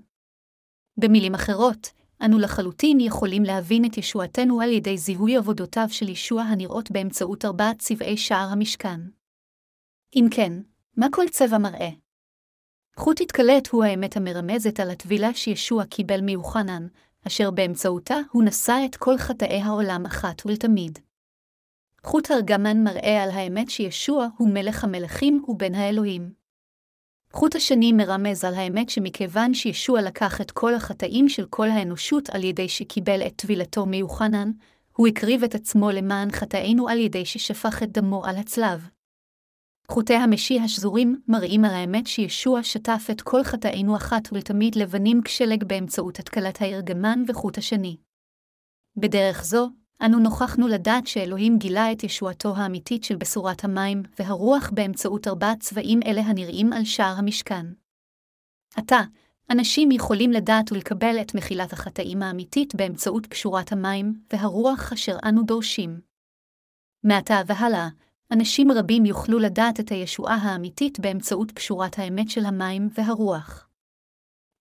במילים 0.97 1.35
אחרות, 1.35 1.93
אנו 2.25 2.39
לחלוטין 2.39 3.01
יכולים 3.01 3.43
להבין 3.43 3.85
את 3.85 3.99
ישועתנו 3.99 4.61
על 4.61 4.73
ידי 4.73 4.99
זיהוי 4.99 5.37
עבודותיו 5.37 5.87
של 5.89 6.09
ישוע 6.09 6.43
הנראות 6.43 6.91
באמצעות 6.91 7.45
ארבעת 7.45 7.79
צבעי 7.79 8.17
שער 8.17 8.49
המשכן. 8.53 9.01
אם 10.17 10.27
כן, 10.31 10.53
מה 10.97 11.07
כל 11.13 11.25
צבע 11.31 11.59
מראה? 11.59 12.06
חוט 12.99 13.21
התקלט 13.21 13.69
הוא 13.69 13.85
האמת 13.85 14.17
המרמזת 14.17 14.81
על 14.81 14.91
הטבילה 14.91 15.35
שישוע 15.35 15.85
קיבל 15.85 16.21
מיוחנן, 16.21 16.87
אשר 17.27 17.51
באמצעותה 17.51 18.17
הוא 18.31 18.45
נשא 18.45 18.83
את 18.85 18.97
כל 18.97 19.19
חטאי 19.19 19.61
העולם 19.61 20.07
אחת 20.07 20.47
ולתמיד. 20.47 20.99
חוט 22.05 22.31
הרגמן 22.31 22.85
מראה 22.85 23.23
על 23.23 23.31
האמת 23.31 23.71
שישוע 23.71 24.29
הוא 24.37 24.49
מלך 24.49 24.85
המלכים 24.85 25.45
ובן 25.49 25.75
האלוהים. 25.75 26.33
חוט 27.33 27.57
השני 27.57 27.93
מרמז 27.93 28.45
על 28.45 28.55
האמת 28.55 28.91
שמכיוון 28.91 29.55
שישוע 29.55 30.03
לקח 30.03 30.41
את 30.41 30.51
כל 30.51 30.75
החטאים 30.75 31.29
של 31.29 31.47
כל 31.51 31.69
האנושות 31.69 32.31
על 32.31 32.45
ידי 32.45 32.69
שקיבל 32.69 33.23
את 33.27 33.33
טבילתו 33.37 33.87
מיוחנן, 33.87 34.51
הוא 34.93 35.07
הקריב 35.07 35.45
את 35.45 35.55
עצמו 35.55 35.91
למען 35.91 36.31
חטאינו 36.31 36.89
על 36.89 36.99
ידי 36.99 37.25
ששפך 37.25 37.83
את 37.83 37.93
דמו 37.93 38.27
על 38.27 38.37
הצלב. 38.37 38.89
חוטי 39.91 40.15
המשי 40.15 40.61
השזורים 40.61 41.21
מראים 41.29 41.65
על 41.65 41.71
האמת 41.75 42.07
שישוע 42.07 42.63
שטף 42.63 43.07
את 43.11 43.21
כל 43.21 43.43
חטאינו 43.45 43.97
אחת 43.97 44.33
ולתמיד 44.33 44.77
לבנים 44.77 45.21
כשלג 45.25 45.65
באמצעות 45.65 46.19
התקלת 46.19 46.61
הארגמן 46.61 47.23
וחוט 47.29 47.59
השני. 47.59 47.97
בדרך 48.97 49.45
זו, 49.45 49.69
אנו 50.03 50.19
נוכחנו 50.19 50.69
לדעת 50.69 51.07
שאלוהים 51.07 51.59
גילה 51.59 51.93
את 51.93 52.05
ישועתו 52.05 52.57
האמיתית 52.57 53.05
של 53.05 53.17
בשורת 53.17 53.65
המים 53.65 54.03
והרוח 54.19 54.71
באמצעות 54.75 55.29
ארבעת 55.29 55.61
צבעים 55.61 56.01
אלה 56.07 56.21
הנראים 56.21 56.73
על 56.73 56.85
שער 56.85 57.15
המשכן. 57.19 57.67
עתה, 58.77 59.01
אנשים 59.51 59.91
יכולים 59.91 60.31
לדעת 60.31 60.73
ולקבל 60.73 61.21
את 61.21 61.35
מחילת 61.35 61.73
החטאים 61.73 62.23
האמיתית 62.23 62.75
באמצעות 62.75 63.27
קשורת 63.27 63.73
המים 63.73 64.21
והרוח 64.33 64.93
אשר 64.93 65.17
אנו 65.29 65.43
דורשים. 65.43 66.01
מעתה 67.05 67.41
והלאה, 67.47 67.89
אנשים 68.33 68.73
רבים 68.73 69.07
יוכלו 69.07 69.39
לדעת 69.39 69.81
את 69.81 69.89
הישועה 69.89 70.37
האמיתית 70.37 71.01
באמצעות 71.01 71.53
קשורת 71.53 71.99
האמת 71.99 72.31
של 72.31 72.45
המים 72.45 72.89
והרוח. 72.95 73.69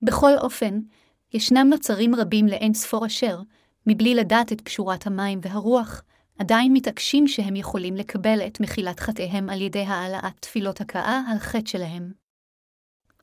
בכל 0.02 0.32
אופן, 0.38 0.80
ישנם 1.34 1.68
נוצרים 1.70 2.16
רבים 2.16 2.48
לאין 2.48 2.74
ספור 2.74 3.06
אשר, 3.06 3.42
מבלי 3.88 4.16
לדעת 4.16 4.52
את 4.52 4.62
קשורת 4.62 5.08
המים 5.08 5.40
והרוח, 5.42 6.04
עדיין 6.40 6.74
מתעקשים 6.74 7.28
שהם 7.28 7.56
יכולים 7.56 7.96
לקבל 7.96 8.40
את 8.48 8.60
מחילת 8.60 9.00
חטאיהם 9.00 9.50
על 9.50 9.62
ידי 9.62 9.84
העלאת 9.84 10.40
תפילות 10.40 10.82
הכאה 10.82 11.22
על 11.32 11.40
חטא 11.40 11.70
שלהם. 11.70 12.12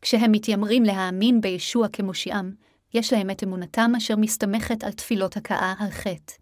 כשהם 0.02 0.32
מתיימרים 0.32 0.82
להאמין 0.82 1.40
בישוע 1.40 1.88
כמושיעם, 1.88 2.54
יש 2.94 3.12
להם 3.12 3.30
את 3.30 3.42
אמונתם 3.42 3.92
אשר 3.96 4.16
מסתמכת 4.16 4.84
על 4.84 4.92
תפילות 4.92 5.36
הכאה 5.36 5.74
על 5.78 5.90
חטא. 5.90 6.34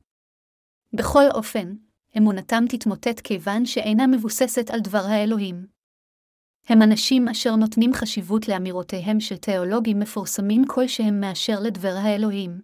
בכל 0.92 1.24
אופן, 1.34 1.74
אמונתם 2.18 2.64
תתמוטט 2.68 3.20
כיוון 3.20 3.66
שאינה 3.66 4.06
מבוססת 4.06 4.70
על 4.70 4.80
דבר 4.80 5.02
האלוהים. 5.06 5.66
הם 6.68 6.82
אנשים 6.82 7.28
אשר 7.28 7.56
נותנים 7.56 7.94
חשיבות 7.94 8.48
לאמירותיהם 8.48 9.20
של 9.20 9.36
תיאולוגים 9.36 9.98
מפורסמים 9.98 10.64
כלשהם 10.66 11.20
מאשר 11.20 11.60
לדבר 11.60 11.94
האלוהים. 12.02 12.60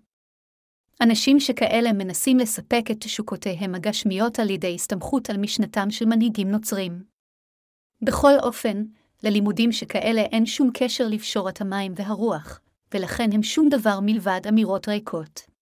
אנשים 1.03 1.41
שכאלה 1.41 1.93
מנסים 1.93 2.39
לספק 2.39 2.85
את 2.91 2.97
תשוקותיהם 3.01 3.75
הגשמיות 3.75 4.39
על 4.39 4.51
ידי 4.51 4.75
הסתמכות 4.75 5.31
על 5.31 5.37
משנתם 5.37 5.91
של 5.91 6.05
מנהיגים 6.05 6.51
נוצרים. 6.51 7.03
בכל 8.03 8.33
אופן, 8.43 8.85
ללימודים 9.23 9.73
שכאלה 9.73 10.21
אין 10.21 10.47
שום 10.47 10.71
קשר 10.75 11.09
לפשורת 11.09 11.61
המים 11.61 11.93
והרוח, 11.97 12.61
ולכן 12.95 13.33
הם 13.33 13.43
שום 13.43 13.69
דבר 13.69 13.99
מלבד 14.03 14.41
אמירות 14.49 14.89
ריקות. 14.89 15.56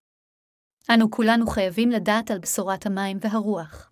אנו 0.90 1.10
כולנו 1.10 1.46
חייבים 1.46 1.90
לדעת 1.90 2.30
על 2.30 2.38
בשורת 2.38 2.86
המים 2.86 3.18
והרוח. 3.20 3.90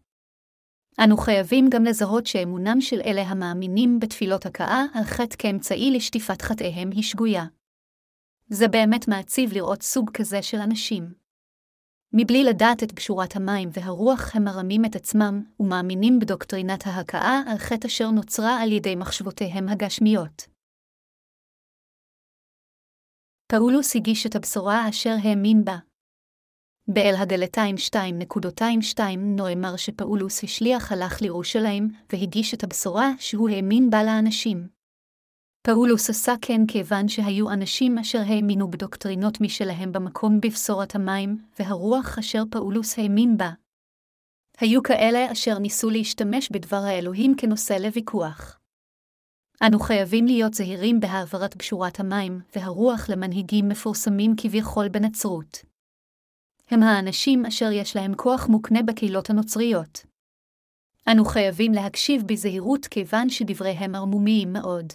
אנו 1.05 1.17
חייבים 1.17 1.65
גם 1.71 1.85
לזהות 1.85 2.27
שאמונם 2.27 2.81
של 2.81 3.01
אלה 3.07 3.23
המאמינים 3.23 4.01
בתפילות 4.01 4.47
הכאה 4.47 4.85
על 4.95 5.05
חטא 5.05 5.37
כאמצעי 5.39 5.91
לשטיפת 5.97 6.43
חטאיהם 6.43 6.91
היא 6.91 7.03
שגויה. 7.03 7.45
זה 8.49 8.69
באמת 8.69 9.09
מעציב 9.09 9.53
לראות 9.53 9.83
סוג 9.83 10.11
כזה 10.15 10.43
של 10.43 10.57
אנשים. 10.57 11.15
מבלי 12.13 12.45
לדעת 12.45 12.83
את 12.83 12.93
קשורת 12.93 13.37
המים 13.37 13.69
והרוח 13.73 14.37
הם 14.37 14.45
מרמים 14.45 14.85
את 14.85 14.97
עצמם 14.97 15.43
ומאמינים 15.61 16.19
בדוקטרינת 16.19 16.87
ההכאה 16.87 17.41
על 17.47 17.59
חטא 17.59 17.87
אשר 17.87 18.11
נוצרה 18.11 18.63
על 18.63 18.73
ידי 18.73 18.97
מחשבותיהם 18.97 19.69
הגשמיות. 19.69 20.43
פאולוס 23.47 23.97
הגיש 23.97 24.27
את 24.27 24.37
הבשורה 24.37 24.89
אשר 24.89 25.15
האמין 25.23 25.65
בה. 25.65 25.92
באל 26.89 27.15
הגלטיים 27.19 27.77
2.22 27.77 29.01
נאמר 29.17 29.77
שפאולוס 29.77 30.45
השליח 30.45 30.93
הלך 30.93 31.23
לירושלים, 31.23 31.89
והגיש 32.13 32.55
את 32.55 32.65
הבשורה 32.65 33.11
שהוא 33.19 33.51
האמין 33.51 33.91
בה 33.91 34.05
לאנשים. 34.05 34.69
פאולוס 35.67 36.11
עשה 36.11 36.35
כן 36.43 36.67
כיוון 36.67 37.09
שהיו 37.09 37.51
אנשים 37.51 37.99
אשר 37.99 38.19
האמינו 38.27 38.71
בדוקטרינות 38.71 39.41
משלהם 39.41 39.93
במקום 39.93 40.41
בבשורת 40.41 40.95
המים, 40.95 41.39
והרוח 41.59 42.19
אשר 42.19 42.43
פאולוס 42.51 42.99
האמין 42.99 43.37
בה. 43.37 43.51
היו 44.61 44.83
כאלה 44.83 45.33
אשר 45.33 45.59
ניסו 45.59 45.91
להשתמש 45.91 46.51
בדבר 46.53 46.77
האלוהים 46.77 47.35
כנושא 47.37 47.73
לוויכוח. 47.73 48.59
אנו 49.67 49.81
חייבים 49.81 50.27
להיות 50.27 50.55
זהירים 50.55 51.01
בהעברת 51.01 51.57
בשורת 51.57 52.01
המים 52.01 52.41
והרוח 52.57 53.11
למנהיגים 53.11 53.69
מפורסמים 53.69 54.35
כביכול 54.37 54.89
בנצרות. 54.89 55.72
הם 56.73 56.83
האנשים 56.83 57.47
אשר 57.47 57.73
יש 57.73 57.97
להם 57.97 58.15
כוח 58.17 58.49
מוקנה 58.49 58.83
בקהילות 58.83 59.31
הנוצריות. 59.31 60.07
אנו 61.09 61.25
חייבים 61.25 61.73
להקשיב 61.73 62.23
בזהירות 62.27 62.87
כיוון 62.87 63.29
שדבריהם 63.29 63.95
ערמומיים 63.95 64.53
מאוד. 64.53 64.93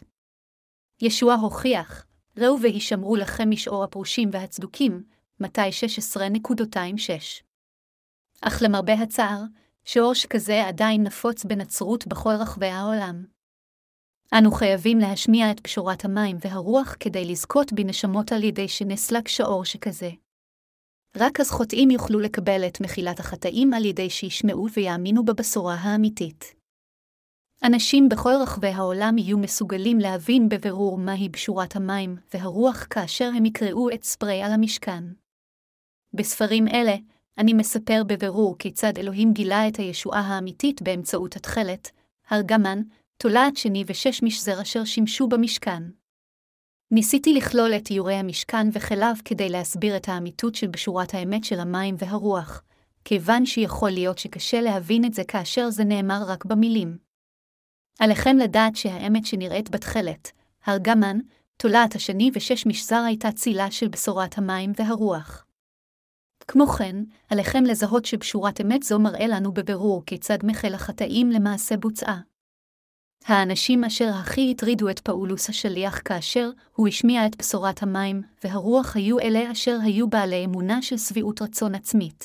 ישוע 1.02 1.34
הוכיח, 1.34 2.06
ראו 2.38 2.62
והישמרו 2.62 3.16
לכם 3.16 3.50
משאור 3.50 3.84
הפרושים 3.84 4.30
והצדוקים, 4.34 5.04
מתי 5.40 5.62
16.26. 5.62 7.44
אך 8.42 8.62
למרבה 8.62 8.94
הצער, 8.94 9.42
שאור 9.86 10.14
שכזה 10.14 10.68
עדיין 10.68 11.04
נפוץ 11.04 11.46
בנצרות 11.46 12.08
בכל 12.08 12.34
רחבי 12.40 12.68
העולם. 12.68 13.26
אנו 14.38 14.52
חייבים 14.52 15.00
להשמיע 15.00 15.52
את 15.52 15.60
פשורת 15.60 16.06
המים 16.06 16.38
והרוח 16.42 16.96
כדי 17.00 17.26
לזכות 17.26 17.74
בנשמות 17.74 18.32
על 18.32 18.44
ידי 18.44 18.68
שנסלק 18.68 19.28
שאור 19.28 19.66
שכזה. 19.66 20.10
רק 21.20 21.40
אז 21.40 21.52
חוטאים 21.52 21.92
יוכלו 21.92 22.20
לקבל 22.20 22.68
את 22.68 22.82
מחילת 22.82 23.20
החטאים 23.20 23.74
על 23.74 23.86
ידי 23.86 24.10
שישמעו 24.10 24.68
ויאמינו 24.74 25.26
בבשורה 25.26 25.76
האמיתית. 25.76 26.56
אנשים 27.64 28.10
בכל 28.10 28.34
רחבי 28.42 28.68
העולם 28.68 29.18
יהיו 29.18 29.38
מסוגלים 29.38 30.00
להבין 30.00 30.50
בבירור 30.50 30.98
מהי 30.98 31.30
בשורת 31.30 31.76
המים 31.76 32.16
והרוח 32.34 32.88
כאשר 32.90 33.32
הם 33.36 33.46
יקראו 33.46 33.90
את 33.90 34.04
ספרי 34.04 34.42
על 34.42 34.52
המשכן. 34.52 35.04
בספרים 36.14 36.68
אלה, 36.68 36.96
אני 37.38 37.54
מספר 37.54 38.04
בבירור 38.08 38.58
כיצד 38.58 38.98
אלוהים 38.98 39.34
גילה 39.34 39.68
את 39.68 39.76
הישועה 39.76 40.22
האמיתית 40.22 40.82
באמצעות 40.82 41.36
התכלת, 41.36 41.92
הרגמן, 42.30 42.82
תולעת 43.18 43.58
שני 43.58 43.84
ושש 43.88 44.24
משזר 44.24 44.62
אשר 44.62 44.86
שימשו 44.86 45.28
במשכן. 45.28 45.84
ניסיתי 46.92 47.34
לכלול 47.34 47.74
את 47.74 47.92
איורי 47.92 48.14
המשכן 48.14 48.68
וכליו 48.74 49.14
כדי 49.26 49.50
להסביר 49.50 49.98
את 49.98 50.10
האמיתות 50.10 50.56
של 50.56 50.68
בשורת 50.68 51.14
האמת 51.14 51.44
של 51.44 51.60
המים 51.60 51.96
והרוח, 51.98 52.64
כיוון 53.06 53.46
שיכול 53.46 53.90
להיות 53.90 54.18
שקשה 54.18 54.62
להבין 54.62 55.06
את 55.06 55.14
זה 55.14 55.24
כאשר 55.24 55.70
זה 55.70 55.84
נאמר 55.84 56.24
רק 56.28 56.46
במילים. 56.46 56.98
עליכם 58.00 58.38
לדעת 58.38 58.76
שהאמת 58.76 59.26
שנראית 59.26 59.70
בתכלת, 59.70 60.32
הרגמן, 60.66 61.20
תולעת 61.58 61.96
השני 61.96 62.32
ושש 62.34 62.66
משזר 62.66 63.04
הייתה 63.08 63.32
צילה 63.32 63.72
של 63.72 63.88
בשורת 63.88 64.38
המים 64.38 64.72
והרוח. 64.76 65.46
כמו 66.48 66.68
כן, 66.68 66.96
עליכם 67.30 67.64
לזהות 67.64 68.06
שבשורת 68.06 68.62
אמת 68.62 68.84
זו 68.84 69.00
מראה 69.00 69.28
לנו 69.28 69.52
בבירור 69.52 70.06
כיצד 70.06 70.38
מחל 70.44 70.74
החטאים 70.74 71.32
למעשה 71.32 71.78
בוצעה. 71.78 72.20
האנשים 73.28 73.84
אשר 73.84 74.10
הכי 74.14 74.52
הטרידו 74.52 74.90
את 74.90 75.00
פאולוס 75.00 75.50
השליח 75.50 76.02
כאשר 76.06 76.50
הוא 76.76 76.88
השמיע 76.88 77.26
את 77.26 77.38
בשורת 77.38 77.84
המים, 77.84 78.22
והרוח 78.44 78.96
היו 78.96 79.20
אלה 79.20 79.52
אשר 79.52 79.78
היו 79.84 80.10
בעלי 80.10 80.46
אמונה 80.46 80.82
של 80.82 80.98
שביעות 80.98 81.42
רצון 81.42 81.76
עצמית. 81.76 82.24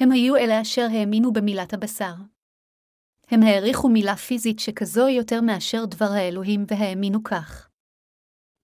הם 0.00 0.12
היו 0.12 0.36
אלה 0.36 0.62
אשר 0.62 0.86
האמינו 0.90 1.32
במילת 1.32 1.74
הבשר. 1.74 2.14
הם 3.28 3.42
העריכו 3.42 3.88
מילה 3.88 4.16
פיזית 4.16 4.58
שכזו 4.58 5.08
יותר 5.08 5.40
מאשר 5.40 5.84
דבר 5.84 6.12
האלוהים 6.12 6.64
והאמינו 6.68 7.24
כך. 7.24 7.68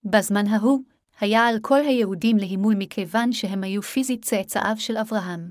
בזמן 0.05 0.47
ההוא, 0.47 0.81
היה 1.21 1.47
על 1.47 1.59
כל 1.62 1.81
היהודים 1.81 2.37
להימול 2.37 2.75
מכיוון 2.79 3.33
שהם 3.33 3.64
היו 3.64 3.83
פיזית 3.83 4.25
צאצאיו 4.25 4.77
של 4.77 4.97
אברהם. 4.97 5.51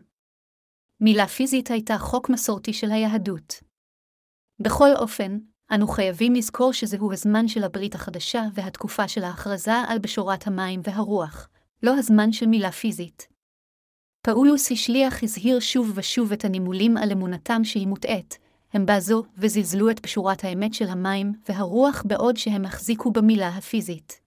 מילה 1.01 1.27
פיזית 1.27 1.71
הייתה 1.71 1.97
חוק 1.97 2.29
מסורתי 2.29 2.73
של 2.73 2.91
היהדות. 2.91 3.53
בכל 4.59 4.89
אופן, 4.95 5.37
אנו 5.71 5.87
חייבים 5.87 6.33
לזכור 6.33 6.73
שזהו 6.73 7.13
הזמן 7.13 7.47
של 7.47 7.63
הברית 7.63 7.95
החדשה 7.95 8.43
והתקופה 8.53 9.07
של 9.07 9.23
ההכרזה 9.23 9.73
על 9.73 9.99
בשורת 9.99 10.47
המים 10.47 10.81
והרוח, 10.83 11.49
לא 11.83 11.97
הזמן 11.97 12.31
של 12.31 12.45
מילה 12.45 12.71
פיזית. 12.71 13.27
פאולוס 14.21 14.71
השליח 14.71 15.23
הזהיר 15.23 15.59
שוב 15.59 15.91
ושוב 15.95 16.31
את 16.31 16.45
הנימולים 16.45 16.97
על 16.97 17.11
אמונתם 17.11 17.63
שהיא 17.63 17.87
מוטעית, 17.87 18.37
הם 18.73 18.85
בזו 18.85 19.23
וזלזלו 19.37 19.89
את 19.89 20.01
בשורת 20.01 20.43
האמת 20.43 20.73
של 20.73 20.87
המים 20.87 21.33
והרוח 21.49 22.03
בעוד 22.05 22.37
שהם 22.37 22.65
החזיקו 22.65 23.11
במילה 23.11 23.47
הפיזית. 23.47 24.21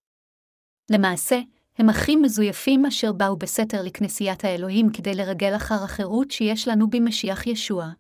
למעשה, 0.90 1.40
הם 1.78 1.88
אחים 1.88 2.22
מזויפים 2.22 2.86
אשר 2.86 3.12
באו 3.12 3.36
בסתר 3.36 3.82
לכנסיית 3.82 4.44
האלוהים 4.44 4.92
כדי 4.92 5.14
לרגל 5.14 5.56
אחר 5.56 5.84
החירות 5.84 6.30
שיש 6.30 6.68
לנו 6.68 6.90
במשיח 6.90 7.46
ישוע. 7.46 7.90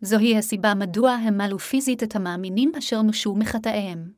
זוהי 0.00 0.38
הסיבה 0.38 0.74
מדוע 0.74 1.10
הם 1.10 1.38
מלו 1.38 1.58
פיזית 1.58 2.02
את 2.02 2.16
המאמינים 2.16 2.72
אשר 2.78 3.02
נושו 3.02 3.34
מחטאיהם. 3.34 4.12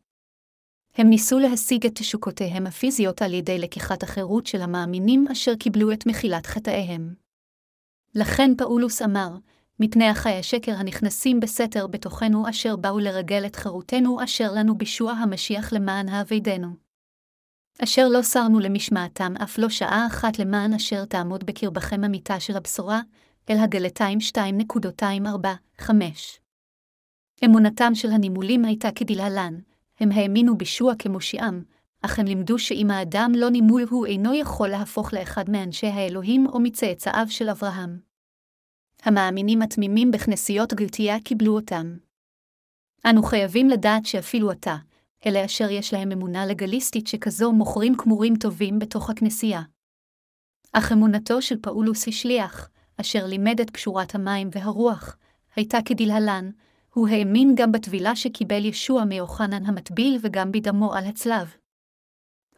הם 0.94 1.10
ניסו 1.10 1.38
להשיג 1.38 1.86
את 1.86 1.92
תשוקותיהם 1.94 2.66
הפיזיות 2.66 3.22
על 3.22 3.34
ידי 3.34 3.58
לקיחת 3.58 4.02
החירות 4.02 4.46
של 4.46 4.62
המאמינים 4.62 5.26
אשר 5.32 5.54
קיבלו 5.56 5.92
את 5.92 6.06
מחילת 6.06 6.46
חטאיהם. 6.46 7.14
לכן 8.14 8.50
פאולוס 8.58 9.02
אמר, 9.02 9.28
מפני 9.80 10.08
החי 10.08 10.32
השקר 10.32 10.72
הנכנסים 10.72 11.40
בסתר 11.40 11.86
בתוכנו 11.86 12.50
אשר 12.50 12.76
באו 12.76 12.98
לרגל 12.98 13.46
את 13.46 13.56
חירותנו 13.56 14.24
אשר 14.24 14.52
לנו 14.52 14.78
בישוע 14.78 15.12
המשיח 15.12 15.72
למען 15.72 16.08
האבידנו. 16.08 16.68
אשר 17.82 18.08
לא 18.08 18.22
סרנו 18.22 18.60
למשמעתם 18.60 19.34
אף 19.42 19.58
לא 19.58 19.68
שעה 19.68 20.06
אחת 20.06 20.38
למען 20.38 20.74
אשר 20.74 21.04
תעמוד 21.04 21.44
בקרבכם 21.44 22.04
המיטה 22.04 22.40
של 22.40 22.56
הבשורה, 22.56 23.00
אל 23.50 23.58
הגלתיים 23.58 24.18
2.245. 25.80 25.92
אמונתם 27.44 27.94
של 27.94 28.10
הנימולים 28.10 28.64
הייתה 28.64 28.88
כדלהלן, 28.94 29.58
הם 30.00 30.12
האמינו 30.12 30.58
בישוע 30.58 30.94
כמושיעם, 30.98 31.62
אך 32.02 32.18
הם 32.18 32.26
לימדו 32.26 32.58
שאם 32.58 32.90
האדם 32.90 33.32
לא 33.36 33.50
נימול 33.50 33.82
הוא 33.90 34.06
אינו 34.06 34.34
יכול 34.34 34.68
להפוך 34.68 35.14
לאחד 35.14 35.50
מאנשי 35.50 35.86
האלוהים 35.86 36.46
או 36.46 36.60
מצאצאיו 36.60 37.26
של 37.28 37.48
אברהם. 37.48 38.00
המאמינים 39.02 39.62
התמימים 39.62 40.10
בכנסיות 40.10 40.74
גלתייה 40.74 41.20
קיבלו 41.20 41.54
אותם. 41.54 41.96
אנו 43.10 43.22
חייבים 43.22 43.68
לדעת 43.68 44.06
שאפילו 44.06 44.50
עתה, 44.50 44.76
אלה 45.26 45.44
אשר 45.44 45.70
יש 45.70 45.94
להם 45.94 46.12
אמונה 46.12 46.46
לגליסטית 46.46 47.06
שכזו 47.06 47.52
מוכרים 47.52 47.96
כמורים 47.96 48.36
טובים 48.36 48.78
בתוך 48.78 49.10
הכנסייה. 49.10 49.62
אך 50.72 50.92
אמונתו 50.92 51.42
של 51.42 51.56
פאולוס 51.62 52.08
השליח, 52.08 52.68
אשר 53.00 53.26
לימד 53.26 53.60
את 53.60 53.70
פשורת 53.70 54.14
המים 54.14 54.48
והרוח, 54.52 55.16
הייתה 55.56 55.78
כדלהלן, 55.84 56.50
הוא 56.94 57.08
האמין 57.08 57.54
גם 57.56 57.72
בטבילה 57.72 58.16
שקיבל 58.16 58.64
ישוע 58.64 59.04
מיוחנן 59.04 59.66
המטביל 59.66 60.18
וגם 60.22 60.52
בדמו 60.52 60.94
על 60.94 61.04
הצלב. 61.04 61.54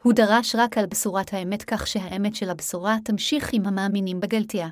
הוא 0.03 0.13
דרש 0.13 0.55
רק 0.55 0.79
על 0.79 0.87
בשורת 0.87 1.35
האמת 1.35 1.63
כך 1.63 1.87
שהאמת 1.87 2.35
של 2.35 2.51
הבשורה 2.51 2.97
תמשיך 3.05 3.51
עם 3.53 3.67
המאמינים 3.67 4.21
בגלתיה. 4.21 4.69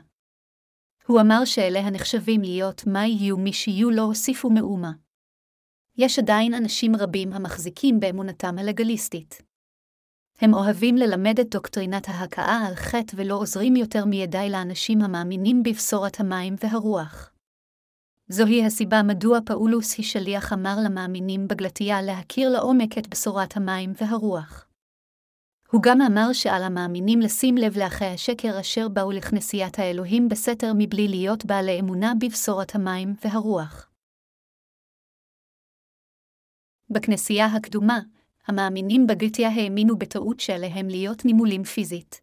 הוא 1.06 1.20
אמר 1.20 1.44
שאלה 1.44 1.80
הנחשבים 1.80 2.40
להיות 2.40 2.86
מה 2.86 3.06
יהיו 3.06 3.36
מי 3.36 3.52
שיהיו 3.52 3.90
לא 3.90 4.02
הוסיפו 4.02 4.50
מאומה. 4.50 4.92
יש 5.98 6.18
עדיין 6.18 6.54
אנשים 6.54 6.96
רבים 6.96 7.32
המחזיקים 7.32 8.00
באמונתם 8.00 8.58
הלגליסטית. 8.58 9.51
הם 10.40 10.54
אוהבים 10.54 10.96
ללמד 10.96 11.40
את 11.40 11.50
דוקטרינת 11.50 12.08
ההכאה 12.08 12.66
על 12.68 12.74
חטא 12.74 13.16
ולא 13.16 13.34
עוזרים 13.34 13.76
יותר 13.76 14.04
מידי 14.04 14.50
לאנשים 14.50 15.02
המאמינים 15.02 15.62
בבשורת 15.62 16.20
המים 16.20 16.54
והרוח. 16.62 17.32
זוהי 18.28 18.66
הסיבה 18.66 19.02
מדוע 19.02 19.38
פאולוס 19.46 19.98
השליח 19.98 20.52
אמר 20.52 20.76
למאמינים 20.84 21.48
בגלתיה 21.48 22.02
להכיר 22.02 22.48
לעומק 22.48 22.98
את 22.98 23.08
בשורת 23.08 23.56
המים 23.56 23.92
והרוח. 24.00 24.68
הוא 25.70 25.82
גם 25.82 26.00
אמר 26.00 26.32
שעל 26.32 26.62
המאמינים 26.62 27.20
לשים 27.20 27.56
לב 27.56 27.78
לאחי 27.78 28.04
השקר 28.04 28.60
אשר 28.60 28.88
באו 28.88 29.12
לכנסיית 29.12 29.78
האלוהים 29.78 30.28
בסתר 30.28 30.72
מבלי 30.78 31.08
להיות 31.08 31.44
בעלי 31.44 31.80
אמונה 31.80 32.12
בבשורת 32.20 32.74
המים 32.74 33.14
והרוח. 33.24 33.90
בכנסייה 36.90 37.46
הקדומה, 37.46 38.00
המאמינים 38.46 39.06
בגלתיה 39.06 39.48
האמינו 39.48 39.98
בטעות 39.98 40.40
שעליהם 40.40 40.88
להיות 40.88 41.24
נימולים 41.24 41.64
פיזית. 41.64 42.20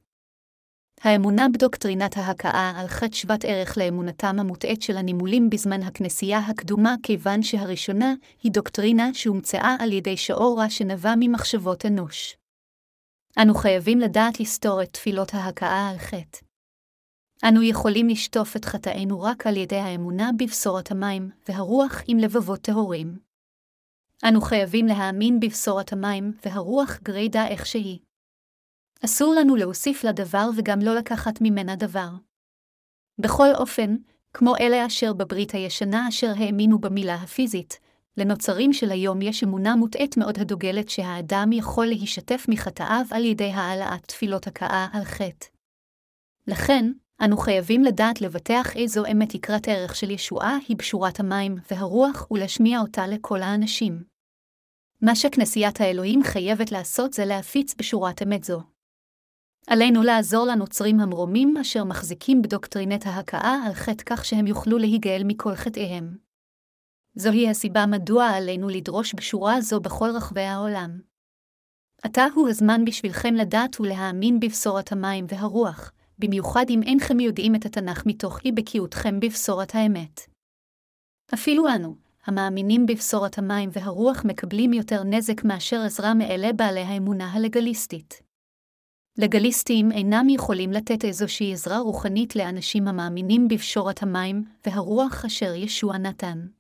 האמונה 1.01 1.47
בדוקטרינת 1.53 2.17
ההכאה 2.17 2.73
על 2.75 2.88
חטא 2.88 3.15
שוות 3.15 3.45
ערך 3.45 3.77
לאמונתם 3.77 4.36
המוטעית 4.39 4.82
של 4.82 4.97
הנימולים 4.97 5.49
בזמן 5.49 5.84
הכנסייה 5.84 6.39
הקדומה, 6.39 6.95
כיוון 7.03 7.43
שהראשונה 7.43 8.13
היא 8.43 8.51
דוקטרינה 8.51 9.13
שהומצאה 9.13 9.75
על 9.79 9.91
ידי 9.93 10.17
שאור 10.17 10.60
רע 10.60 10.69
שנבע 10.69 11.13
ממחשבות 11.19 11.86
אנוש. 11.86 12.38
אנו 13.41 13.53
חייבים 13.53 13.99
לדעת 13.99 14.39
לסתור 14.39 14.84
את 14.84 14.93
תפילות 14.93 15.34
ההכאה 15.34 15.89
על 15.89 15.97
חטא. 15.97 16.39
אנו 17.49 17.63
יכולים 17.63 18.08
לשטוף 18.08 18.55
את 18.55 18.65
חטאינו 18.65 19.21
רק 19.21 19.47
על 19.47 19.58
ידי 19.58 19.75
האמונה 19.75 20.29
בבשורת 20.39 20.91
המים 20.91 21.29
והרוח 21.47 22.01
עם 22.08 22.17
לבבות 22.17 22.62
טהורים. 22.62 23.29
אנו 24.27 24.41
חייבים 24.41 24.86
להאמין 24.86 25.39
בבשורת 25.39 25.93
המים 25.93 26.32
והרוח 26.45 26.99
גרידא 27.03 27.47
איך 27.47 27.65
שהיא. 27.65 27.99
אסור 29.05 29.36
לנו 29.39 29.55
להוסיף 29.55 30.03
לדבר 30.03 30.49
וגם 30.58 30.79
לא 30.79 30.95
לקחת 30.95 31.41
ממנה 31.41 31.75
דבר. 31.75 32.10
בכל 33.19 33.47
אופן, 33.55 33.95
כמו 34.34 34.58
אלה 34.58 34.86
אשר 34.86 35.13
בברית 35.13 35.51
הישנה 35.51 36.10
אשר 36.10 36.32
האמינו 36.38 36.79
במילה 36.79 37.15
הפיזית, 37.15 37.79
לנוצרים 38.17 38.73
של 38.73 38.91
היום 38.91 39.21
יש 39.21 39.43
אמונה 39.43 39.75
מוטעית 39.75 40.17
מאוד 40.17 40.39
הדוגלת 40.39 40.89
שהאדם 40.89 41.49
יכול 41.51 41.86
להישתף 41.86 42.45
מחטאיו 42.49 43.05
על 43.12 43.25
ידי 43.25 43.51
העלאת 43.51 44.05
תפילות 44.05 44.47
הכאה 44.47 44.88
על 44.93 45.03
חטא. 45.03 45.47
לכן, 46.47 46.91
אנו 47.25 47.38
חייבים 47.38 47.84
לדעת 47.84 48.21
לבטח 48.21 48.75
איזו 48.75 49.03
אמת 49.12 49.36
יקרת 49.36 49.67
ערך 49.67 49.95
של 49.95 50.12
ישועה 50.12 50.58
היא 50.67 50.77
בשורת 50.77 51.19
המים 51.19 51.55
והרוח 51.71 52.32
ולהשמיע 52.32 52.79
אותה 52.79 53.08
לכל 53.08 53.41
האנשים. 53.41 54.03
מה 55.01 55.15
שכנסיית 55.15 55.82
האלוהים 55.82 56.23
חייבת 56.23 56.71
לעשות 56.71 57.13
זה 57.13 57.25
להפיץ 57.25 57.75
בשורת 57.75 58.21
אמת 58.21 58.43
זו. 58.43 58.62
עלינו 59.67 60.03
לעזור 60.03 60.45
לנוצרים 60.45 60.99
המרומים 60.99 61.58
אשר 61.58 61.84
מחזיקים 61.84 62.41
בדוקטרינת 62.41 63.05
ההכאה 63.05 63.63
על 63.65 63.73
חטא 63.73 64.03
כך 64.05 64.25
שהם 64.25 64.47
יוכלו 64.47 64.77
להיגאל 64.77 65.21
מכל 65.25 65.55
חטאיהם. 65.55 66.17
זוהי 67.15 67.49
הסיבה 67.49 67.86
מדוע 67.86 68.25
עלינו 68.25 68.69
לדרוש 68.69 69.15
בשורה 69.15 69.62
זו 69.62 69.79
בכל 69.79 70.10
רחבי 70.15 70.41
העולם. 70.41 70.99
עתה 72.03 72.25
הוא 72.36 72.49
הזמן 72.49 72.86
בשבילכם 72.86 73.34
לדעת 73.34 73.79
ולהאמין 73.79 74.39
בבשורת 74.39 74.91
המים 74.91 75.25
והרוח, 75.29 75.91
במיוחד 76.19 76.65
אם 76.69 76.82
אינכם 76.84 77.19
יודעים 77.19 77.55
את 77.55 77.65
התנ"ך 77.65 78.03
מתוך 78.05 78.39
אי 78.45 78.51
בקיאותכם 78.51 79.19
בבשורת 79.19 79.75
האמת. 79.75 80.21
אפילו 81.34 81.67
אנו, 81.75 81.95
המאמינים 82.25 82.86
בבשורת 82.86 83.38
המים 83.38 83.69
והרוח 83.73 84.25
מקבלים 84.25 84.73
יותר 84.73 85.03
נזק 85.03 85.43
מאשר 85.43 85.82
עזרה 85.82 86.13
מאלה 86.13 86.53
בעלי 86.53 86.79
האמונה 86.79 87.32
הלגליסטית. 87.32 88.21
לגליסטים 89.17 89.91
אינם 89.91 90.29
יכולים 90.29 90.71
לתת 90.71 91.05
איזושהי 91.05 91.53
עזרה 91.53 91.77
רוחנית 91.77 92.36
לאנשים 92.36 92.88
המאמינים 92.88 93.47
בפשורת 93.47 94.03
המים 94.03 94.43
והרוח 94.65 95.25
אשר 95.25 95.53
ישוע 95.55 95.97
נתן. 95.97 96.59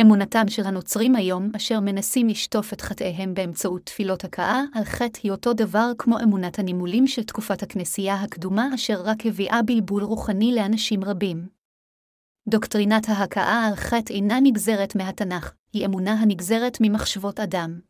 אמונתם 0.00 0.48
של 0.48 0.66
הנוצרים 0.66 1.16
היום, 1.16 1.50
אשר 1.56 1.80
מנסים 1.80 2.28
לשטוף 2.28 2.72
את 2.72 2.80
חטאיהם 2.80 3.34
באמצעות 3.34 3.86
תפילות 3.86 4.24
הכאה 4.24 4.62
על 4.74 4.84
חטא, 4.84 5.20
היא 5.22 5.32
אותו 5.32 5.52
דבר 5.52 5.90
כמו 5.98 6.20
אמונת 6.22 6.58
הנימולים 6.58 7.06
של 7.06 7.22
תקופת 7.22 7.62
הכנסייה 7.62 8.14
הקדומה, 8.14 8.68
אשר 8.74 9.00
רק 9.04 9.26
הביאה 9.26 9.62
בלבול 9.62 10.02
רוחני 10.02 10.54
לאנשים 10.54 11.04
רבים. 11.04 11.48
דוקטרינת 12.48 13.08
ההכאה 13.08 13.66
על 13.66 13.74
חטא 13.74 14.12
אינה 14.12 14.40
נגזרת 14.42 14.96
מהתנ"ך, 14.96 15.54
היא 15.72 15.86
אמונה 15.86 16.12
הנגזרת 16.12 16.78
ממחשבות 16.80 17.40
אדם. 17.40 17.80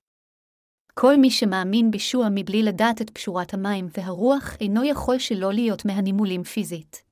כל 0.95 1.17
מי 1.17 1.31
שמאמין 1.31 1.91
בישוע 1.91 2.29
מבלי 2.31 2.63
לדעת 2.63 3.03
את 3.03 3.11
פשורת 3.11 3.55
המים 3.55 3.89
והרוח 3.99 4.57
אינו 4.61 4.85
יכול 4.85 5.19
שלא 5.19 5.53
להיות 5.53 5.85
מהנימולים 5.85 6.45
פיזית. 6.45 7.04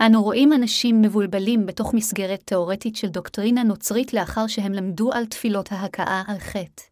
אנו 0.00 0.22
רואים 0.22 0.52
אנשים 0.52 1.02
מבולבלים 1.02 1.66
בתוך 1.66 1.94
מסגרת 1.94 2.42
תאורטית 2.44 2.96
של 2.96 3.08
דוקטרינה 3.08 3.62
נוצרית 3.62 4.14
לאחר 4.14 4.46
שהם 4.46 4.72
למדו 4.72 5.12
על 5.12 5.26
תפילות 5.26 5.72
ההכאה 5.72 6.22
על 6.26 6.38
חטא. 6.38 6.82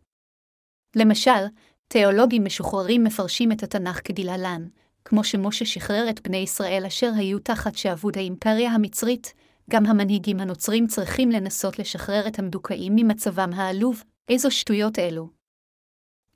למשל, 0.96 1.46
תיאולוגים 1.88 2.44
משוחררים 2.44 3.04
מפרשים 3.04 3.52
את 3.52 3.62
התנ"ך 3.62 4.00
כדלהלן, 4.04 4.66
כמו 5.04 5.24
שמשה 5.24 5.64
שחרר 5.64 6.10
את 6.10 6.28
בני 6.28 6.36
ישראל 6.36 6.84
אשר 6.86 7.10
היו 7.16 7.38
תחת 7.38 7.74
שעבוד 7.76 8.18
האימפריה 8.18 8.70
המצרית, 8.70 9.34
גם 9.70 9.86
המנהיגים 9.86 10.40
הנוצרים 10.40 10.86
צריכים 10.86 11.30
לנסות 11.30 11.78
לשחרר 11.78 12.28
את 12.28 12.38
המדוכאים 12.38 12.92
ממצבם 12.96 13.50
העלוב, 13.54 14.02
איזו 14.28 14.50
שטויות 14.50 14.98
אלו. 14.98 15.28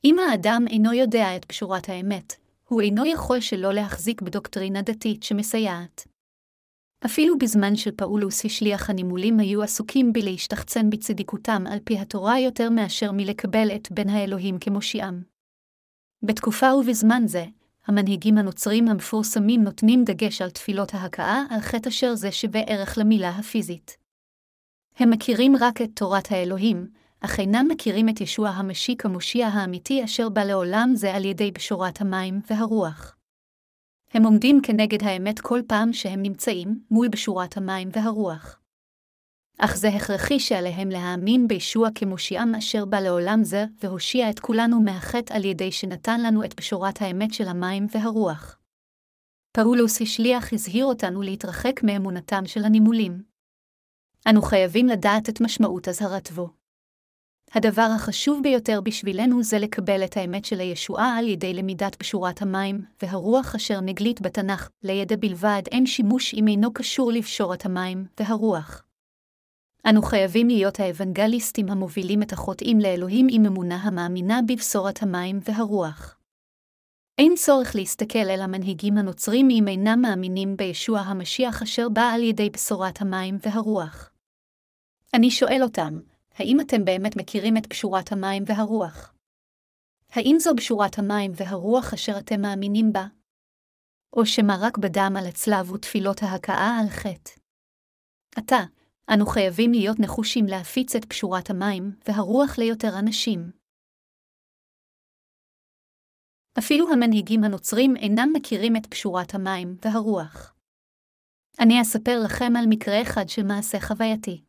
אם 0.04 0.16
האדם 0.18 0.64
אינו 0.70 0.92
יודע 0.92 1.36
את 1.36 1.44
פשורת 1.44 1.88
האמת, 1.88 2.32
הוא 2.64 2.80
אינו 2.80 3.06
יכול 3.06 3.40
שלא 3.40 3.72
להחזיק 3.72 4.22
בדוקטרינה 4.22 4.82
דתית 4.82 5.22
שמסייעת. 5.22 6.07
אפילו 7.06 7.38
בזמן 7.38 7.76
של 7.76 7.90
פאולוס 7.90 8.44
השליח 8.44 8.90
הנימולים 8.90 9.40
היו 9.40 9.62
עסוקים 9.62 10.12
בלהשתחצן 10.12 10.90
בצדיקותם 10.90 11.64
על 11.70 11.78
פי 11.84 11.98
התורה 11.98 12.40
יותר 12.40 12.70
מאשר 12.70 13.12
מלקבל 13.12 13.68
את 13.74 13.92
בן 13.92 14.08
האלוהים 14.08 14.58
כמושיעם. 14.58 15.22
בתקופה 16.22 16.74
ובזמן 16.74 17.22
זה, 17.26 17.44
המנהיגים 17.86 18.38
הנוצרים 18.38 18.88
המפורסמים 18.88 19.62
נותנים 19.62 20.04
דגש 20.04 20.42
על 20.42 20.50
תפילות 20.50 20.94
ההכאה 20.94 21.42
על 21.50 21.60
חטא 21.60 21.88
אשר 21.88 22.14
זה 22.14 22.32
שווה 22.32 22.60
ערך 22.60 22.98
למילה 22.98 23.30
הפיזית. 23.30 23.96
הם 24.96 25.10
מכירים 25.10 25.52
רק 25.60 25.82
את 25.82 25.90
תורת 25.94 26.32
האלוהים, 26.32 26.88
אך 27.20 27.40
אינם 27.40 27.66
מכירים 27.70 28.08
את 28.08 28.20
ישוע 28.20 28.48
המשיק 28.48 29.06
המושיע 29.06 29.46
האמיתי 29.46 30.04
אשר 30.04 30.28
בא 30.28 30.44
לעולם 30.44 30.90
זה 30.94 31.14
על 31.14 31.24
ידי 31.24 31.50
בשורת 31.50 32.00
המים 32.00 32.40
והרוח. 32.50 33.17
הם 34.10 34.24
עומדים 34.24 34.60
כנגד 34.62 35.02
האמת 35.02 35.40
כל 35.40 35.60
פעם 35.66 35.92
שהם 35.92 36.22
נמצאים 36.22 36.80
מול 36.90 37.08
בשורת 37.08 37.56
המים 37.56 37.88
והרוח. 37.92 38.60
אך 39.58 39.76
זה 39.76 39.88
הכרחי 39.88 40.40
שעליהם 40.40 40.88
להאמין 40.88 41.48
בישוע 41.48 41.88
כמושיעם 41.94 42.54
אשר 42.54 42.84
בא 42.84 43.00
לעולם 43.00 43.44
זה, 43.44 43.64
והושיע 43.82 44.30
את 44.30 44.40
כולנו 44.40 44.80
מהחטא 44.80 45.34
על 45.34 45.44
ידי 45.44 45.72
שנתן 45.72 46.20
לנו 46.20 46.44
את 46.44 46.54
בשורת 46.56 47.02
האמת 47.02 47.34
של 47.34 47.48
המים 47.48 47.86
והרוח. 47.94 48.58
פאולוס 49.52 50.02
השליח 50.02 50.52
הזהיר 50.52 50.84
אותנו 50.84 51.22
להתרחק 51.22 51.82
מאמונתם 51.82 52.46
של 52.46 52.64
הנימולים. 52.64 53.22
אנו 54.30 54.42
חייבים 54.42 54.86
לדעת 54.86 55.28
את 55.28 55.40
משמעות 55.40 55.88
אזהרתו. 55.88 56.57
הדבר 57.54 57.88
החשוב 57.96 58.42
ביותר 58.42 58.80
בשבילנו 58.80 59.42
זה 59.42 59.58
לקבל 59.58 60.04
את 60.04 60.16
האמת 60.16 60.44
של 60.44 60.60
הישועה 60.60 61.18
על 61.18 61.28
ידי 61.28 61.54
למידת 61.54 61.96
בשורת 62.00 62.42
המים, 62.42 62.84
והרוח 63.02 63.54
אשר 63.54 63.80
נגלית 63.80 64.20
בתנ"ך, 64.20 64.68
לידע 64.82 65.16
בלבד 65.16 65.62
אין 65.70 65.86
שימוש 65.86 66.34
אם 66.34 66.48
אינו 66.48 66.72
קשור 66.72 67.12
לבשורת 67.12 67.66
המים 67.66 68.06
והרוח. 68.20 68.84
אנו 69.86 70.02
חייבים 70.02 70.48
להיות 70.48 70.80
האוונגליסטים 70.80 71.68
המובילים 71.68 72.22
את 72.22 72.32
החוטאים 72.32 72.80
לאלוהים 72.80 73.26
עם 73.30 73.46
אמונה 73.46 73.76
המאמינה 73.76 74.40
בבשורת 74.48 75.02
המים 75.02 75.40
והרוח. 75.44 76.18
אין 77.18 77.34
צורך 77.36 77.74
להסתכל 77.74 78.18
אל 78.18 78.40
המנהיגים 78.42 78.98
הנוצרים 78.98 79.48
אם 79.50 79.68
אינם 79.68 80.00
מאמינים 80.02 80.56
בישוע 80.56 81.00
המשיח 81.00 81.62
אשר 81.62 81.88
בא 81.88 82.10
על 82.14 82.22
ידי 82.22 82.50
בשורת 82.50 83.00
המים 83.00 83.38
והרוח. 83.42 84.10
אני 85.14 85.30
שואל 85.30 85.60
אותם, 85.62 85.98
האם 86.38 86.60
אתם 86.60 86.84
באמת 86.84 87.16
מכירים 87.16 87.56
את 87.56 87.66
פשורת 87.66 88.12
המים 88.12 88.42
והרוח? 88.46 89.14
האם 90.10 90.36
זו 90.38 90.54
בשורת 90.54 90.98
המים 90.98 91.32
והרוח 91.34 91.92
אשר 91.94 92.12
אתם 92.18 92.40
מאמינים 92.40 92.92
בה? 92.92 93.06
או 94.16 94.26
שמא 94.26 94.54
רק 94.60 94.78
בדם 94.78 95.12
על 95.18 95.26
הצלב 95.26 95.72
ותפילות 95.72 96.22
ההכאה 96.22 96.78
על 96.80 96.88
חטא? 96.88 97.32
עתה, 98.36 98.62
אנו 99.14 99.26
חייבים 99.26 99.72
להיות 99.72 99.96
נחושים 100.00 100.44
להפיץ 100.46 100.96
את 100.96 101.04
פשורת 101.04 101.50
המים 101.50 101.84
והרוח 102.08 102.58
ליותר 102.58 102.98
אנשים. 102.98 103.50
אפילו 106.58 106.92
המנהיגים 106.92 107.44
הנוצרים 107.44 107.96
אינם 107.96 108.28
מכירים 108.32 108.76
את 108.76 108.86
פשורת 108.86 109.34
המים 109.34 109.76
והרוח. 109.84 110.54
אני 111.60 111.82
אספר 111.82 112.18
לכם 112.24 112.52
על 112.58 112.64
מקרה 112.68 113.02
אחד 113.02 113.28
של 113.28 113.42
מעשה 113.42 113.80
חווייתי. 113.80 114.47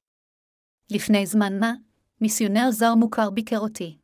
לפני 0.91 1.25
זמן 1.25 1.59
מה, 1.59 1.73
מיסיונר 2.21 2.71
זר 2.71 2.95
מוכר 2.95 3.29
ביקר 3.29 3.59
אותי. 3.59 3.97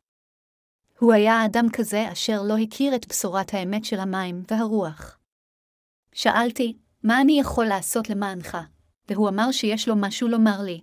הוא 0.99 1.13
היה 1.13 1.45
אדם 1.45 1.65
כזה 1.73 2.11
אשר 2.11 2.41
לא 2.41 2.57
הכיר 2.57 2.95
את 2.95 3.07
בשורת 3.07 3.53
האמת 3.53 3.85
של 3.85 3.99
המים 3.99 4.43
והרוח. 4.51 5.19
שאלתי, 6.13 6.77
מה 7.03 7.21
אני 7.21 7.39
יכול 7.39 7.65
לעשות 7.65 8.09
למענך? 8.09 8.57
והוא 9.09 9.29
אמר 9.29 9.51
שיש 9.51 9.87
לו 9.87 9.95
משהו 9.97 10.27
לומר 10.27 10.61
לי. 10.61 10.81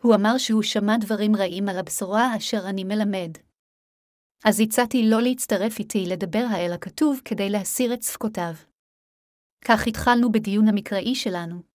הוא 0.00 0.14
אמר 0.14 0.38
שהוא 0.38 0.62
שמע 0.62 0.96
דברים 1.00 1.36
רעים 1.36 1.68
על 1.68 1.78
הבשורה 1.78 2.36
אשר 2.36 2.68
אני 2.68 2.84
מלמד. 2.84 3.30
אז 4.44 4.60
הצעתי 4.60 5.10
לא 5.10 5.22
להצטרף 5.22 5.78
איתי 5.78 6.06
לדבר 6.06 6.46
האל 6.50 6.72
הכתוב 6.72 7.20
כדי 7.24 7.50
להסיר 7.50 7.94
את 7.94 8.02
ספקותיו. 8.02 8.54
כך 9.64 9.86
התחלנו 9.86 10.32
בדיון 10.32 10.68
המקראי 10.68 11.14
שלנו. 11.14 11.71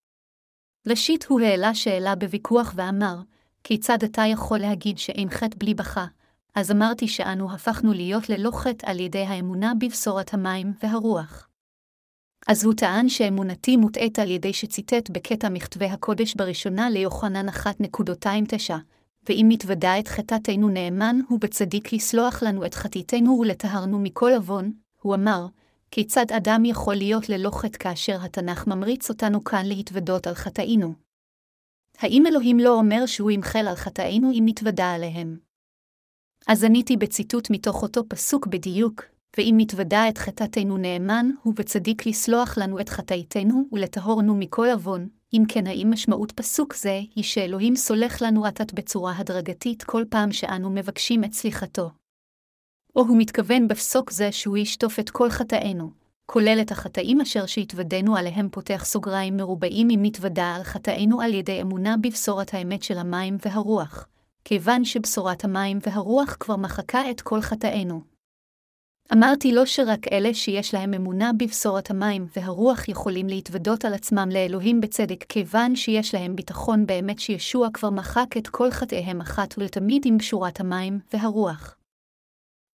ראשית 0.87 1.25
הוא 1.25 1.41
העלה 1.41 1.75
שאלה 1.75 2.15
בוויכוח 2.15 2.73
ואמר, 2.75 3.15
כיצד 3.63 4.03
אתה 4.03 4.21
יכול 4.25 4.59
להגיד 4.59 4.97
שאין 4.97 5.29
חטא 5.29 5.55
בלי 5.57 5.73
בכה? 5.73 6.05
אז 6.55 6.71
אמרתי 6.71 7.07
שאנו 7.07 7.51
הפכנו 7.51 7.93
להיות 7.93 8.29
ללא 8.29 8.51
חטא 8.51 8.89
על 8.89 8.99
ידי 8.99 9.23
האמונה 9.23 9.73
בבשורת 9.79 10.33
המים 10.33 10.73
והרוח. 10.83 11.47
אז 12.47 12.63
הוא 12.65 12.73
טען 12.73 13.09
שאמונתי 13.09 13.77
מוטעית 13.77 14.19
על 14.19 14.31
ידי 14.31 14.53
שציטט 14.53 15.09
בקטע 15.09 15.49
מכתבי 15.49 15.85
הקודש 15.85 16.35
בראשונה 16.35 16.89
ליוחנן 16.89 17.49
1.29, 17.49 17.53
ואם 19.29 19.45
נתוודע 19.49 19.99
את 19.99 20.07
חטאתנו 20.07 20.69
נאמן 20.69 21.19
הוא 21.29 21.39
בצדיק 21.39 21.93
לסלוח 21.93 22.43
לנו 22.43 22.65
את 22.65 22.73
חטאתנו 22.73 23.39
ולטהרנו 23.39 23.99
מכל 23.99 24.31
עוון, 24.35 24.71
הוא 25.01 25.15
אמר, 25.15 25.45
כיצד 25.91 26.25
אדם 26.31 26.65
יכול 26.65 26.95
להיות 26.95 27.29
ללא 27.29 27.49
חטא 27.49 27.77
כאשר 27.77 28.17
התנ"ך 28.23 28.67
ממריץ 28.67 29.09
אותנו 29.09 29.43
כאן 29.43 29.65
להתוודות 29.65 30.27
על 30.27 30.33
חטאינו? 30.33 30.93
האם 31.99 32.23
אלוהים 32.27 32.59
לא 32.59 32.73
אומר 32.73 33.05
שהוא 33.05 33.31
ימחל 33.31 33.67
על 33.67 33.75
חטאינו 33.75 34.31
אם 34.31 34.43
נתוודע 34.45 34.85
עליהם? 34.85 35.37
אז 36.47 36.63
עניתי 36.63 36.97
בציטוט 36.97 37.49
מתוך 37.49 37.83
אותו 37.83 38.09
פסוק 38.09 38.47
בדיוק, 38.47 39.03
ואם 39.37 39.55
נתוודע 39.57 40.09
את 40.09 40.17
חטאתנו 40.17 40.77
נאמן, 40.77 41.29
הוא 41.43 41.53
בצדיק 41.55 42.05
לסלוח 42.05 42.57
לנו 42.57 42.79
את 42.79 42.89
חטאיתנו 42.89 43.63
ולטהורנו 43.71 44.35
מכל 44.35 44.67
עוון, 44.73 45.07
אם 45.33 45.43
כן 45.49 45.67
האם 45.67 45.91
משמעות 45.91 46.31
פסוק 46.31 46.75
זה 46.75 46.99
היא 47.15 47.23
שאלוהים 47.23 47.75
סולח 47.75 48.21
לנו 48.21 48.45
עתת 48.45 48.73
בצורה 48.73 49.13
הדרגתית 49.17 49.83
כל 49.83 50.03
פעם 50.09 50.31
שאנו 50.31 50.69
מבקשים 50.69 51.23
את 51.23 51.33
סליחתו. 51.33 51.89
או 52.97 53.01
הוא 53.01 53.17
מתכוון 53.17 53.67
בפסוק 53.67 54.11
זה 54.11 54.31
שהוא 54.31 54.57
ישטוף 54.57 54.99
את 54.99 55.09
כל 55.09 55.29
חטאינו, 55.29 55.91
כולל 56.25 56.57
את 56.61 56.71
החטאים 56.71 57.21
אשר 57.21 57.45
שהתוודענו 57.45 58.17
עליהם 58.17 58.49
פותח 58.49 58.85
סוגריים 58.85 59.37
מרובעים 59.37 59.89
אם 59.89 59.99
נתוודע 60.01 60.45
על 60.45 60.63
חטאינו 60.63 61.21
על 61.21 61.33
ידי 61.33 61.61
אמונה 61.61 61.95
בבשורת 62.01 62.53
האמת 62.53 62.83
של 62.83 62.97
המים 62.97 63.37
והרוח, 63.45 64.07
כיוון 64.45 64.85
שבשורת 64.85 65.43
המים 65.43 65.79
והרוח 65.81 66.37
כבר 66.39 66.55
מחקה 66.55 67.11
את 67.11 67.21
כל 67.21 67.41
חטאינו. 67.41 68.01
אמרתי 69.13 69.51
לו 69.51 69.67
שרק 69.67 70.07
אלה 70.11 70.33
שיש 70.33 70.73
להם 70.73 70.93
אמונה 70.93 71.31
בבשורת 71.33 71.91
המים 71.91 72.27
והרוח 72.35 72.87
יכולים 72.89 73.27
להתוודות 73.27 73.85
על 73.85 73.93
עצמם 73.93 74.29
לאלוהים 74.31 74.81
בצדק, 74.81 75.23
כיוון 75.29 75.75
שיש 75.75 76.13
להם 76.13 76.35
ביטחון 76.35 76.85
באמת 76.85 77.19
שישוע 77.19 77.67
כבר 77.73 77.89
מחק 77.89 78.37
את 78.37 78.47
כל 78.47 78.71
חטאיהם 78.71 79.21
אחת 79.21 79.53
ולתמיד 79.57 80.03
עם 80.05 80.17
בשורת 80.17 80.59
המים 80.59 80.99
והרוח. 81.13 81.76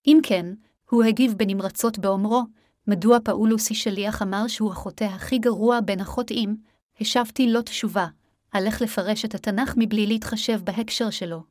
אם 0.07 0.19
כן, 0.23 0.45
הוא 0.89 1.03
הגיב 1.03 1.33
בנמרצות 1.37 1.99
באומרו, 1.99 2.43
מדוע 2.87 3.17
פאולוס 3.23 3.67
שליח 3.73 4.21
אמר 4.21 4.47
שהוא 4.47 4.71
החוטא 4.71 5.03
הכי 5.03 5.37
גרוע 5.37 5.79
בין 5.79 5.99
החוטאים, 5.99 6.57
השבתי 7.01 7.51
לו 7.51 7.61
תשובה, 7.61 8.07
הלך 8.53 8.81
לפרש 8.81 9.25
את 9.25 9.35
התנ"ך 9.35 9.73
מבלי 9.77 10.07
להתחשב 10.07 10.61
בהקשר 10.63 11.09
שלו. 11.09 11.43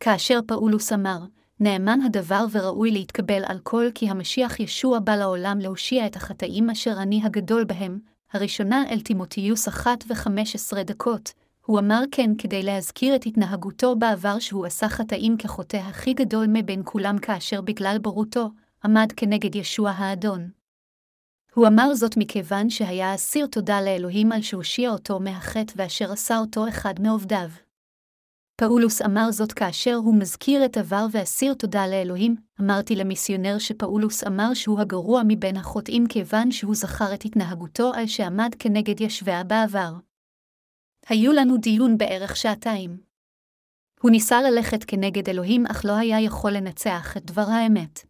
כאשר 0.00 0.40
פאולוס 0.46 0.92
אמר, 0.92 1.18
נאמן 1.60 2.00
הדבר 2.00 2.44
וראוי 2.50 2.90
להתקבל 2.90 3.42
על 3.46 3.58
כל 3.62 3.86
כי 3.94 4.10
המשיח 4.10 4.60
ישוע 4.60 4.98
בא 4.98 5.16
לעולם 5.16 5.58
להושיע 5.58 6.06
את 6.06 6.16
החטאים 6.16 6.70
אשר 6.70 6.94
אני 6.98 7.20
הגדול 7.24 7.64
בהם, 7.64 7.98
הראשונה 8.32 8.84
אל 8.90 9.00
תימותיוס 9.00 9.68
אחת 9.68 10.04
וחמש 10.08 10.54
עשרה 10.54 10.82
דקות, 10.82 11.32
הוא 11.66 11.78
אמר 11.78 12.02
כן 12.10 12.30
כדי 12.38 12.62
להזכיר 12.62 13.16
את 13.16 13.26
התנהגותו 13.26 13.96
בעבר 13.96 14.38
שהוא 14.38 14.66
עשה 14.66 14.88
חטאים 14.88 15.36
כחוטא 15.36 15.76
הכי 15.76 16.14
גדול 16.14 16.46
מבין 16.48 16.82
כולם 16.84 17.18
כאשר 17.18 17.60
בגלל 17.60 17.96
בורותו, 18.02 18.50
עמד 18.84 19.12
כנגד 19.16 19.54
ישוע 19.54 19.90
האדון. 19.90 20.50
הוא 21.54 21.66
אמר 21.66 21.94
זאת 21.94 22.16
מכיוון 22.16 22.70
שהיה 22.70 23.14
אסיר 23.14 23.46
תודה 23.46 23.80
לאלוהים 23.80 24.32
על 24.32 24.42
שהושיע 24.42 24.90
אותו 24.90 25.20
מהחטא 25.20 25.72
ואשר 25.76 26.12
עשה 26.12 26.38
אותו 26.38 26.68
אחד 26.68 26.94
מעובדיו. 27.00 27.48
פאולוס 28.56 29.02
אמר 29.02 29.30
זאת 29.30 29.52
כאשר 29.52 29.94
הוא 29.94 30.14
מזכיר 30.14 30.64
את 30.64 30.76
עבר 30.76 31.06
ואסיר 31.10 31.54
תודה 31.54 31.86
לאלוהים, 31.86 32.36
אמרתי 32.60 32.96
למיסיונר 32.96 33.58
שפאולוס 33.58 34.24
אמר 34.24 34.54
שהוא 34.54 34.80
הגרוע 34.80 35.22
מבין 35.28 35.56
החוטאים 35.56 36.06
כיוון 36.06 36.50
שהוא 36.50 36.74
זכר 36.74 37.14
את 37.14 37.24
התנהגותו 37.24 37.92
על 37.94 38.06
שעמד 38.06 38.54
כנגד 38.58 39.00
ישביה 39.00 39.44
בעבר. 39.44 39.92
היו 41.06 41.32
לנו 41.32 41.56
דיון 41.56 41.98
בערך 41.98 42.36
שעתיים. 42.36 43.00
הוא 44.00 44.10
ניסה 44.10 44.42
ללכת 44.42 44.84
כנגד 44.86 45.28
אלוהים 45.28 45.66
אך 45.66 45.84
לא 45.84 45.92
היה 45.92 46.20
יכול 46.20 46.52
לנצח 46.52 47.16
את 47.16 47.24
דבר 47.24 47.46
האמת. 47.48 48.00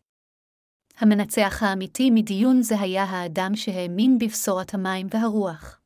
המנצח 0.97 1.63
האמיתי 1.63 2.11
מדיון 2.11 2.63
זה 2.63 2.81
היה 2.81 3.05
האדם 3.05 3.57
שהאמין 3.57 4.19
בבשורת 4.19 4.75
המים 4.75 5.07
והרוח. 5.11 5.81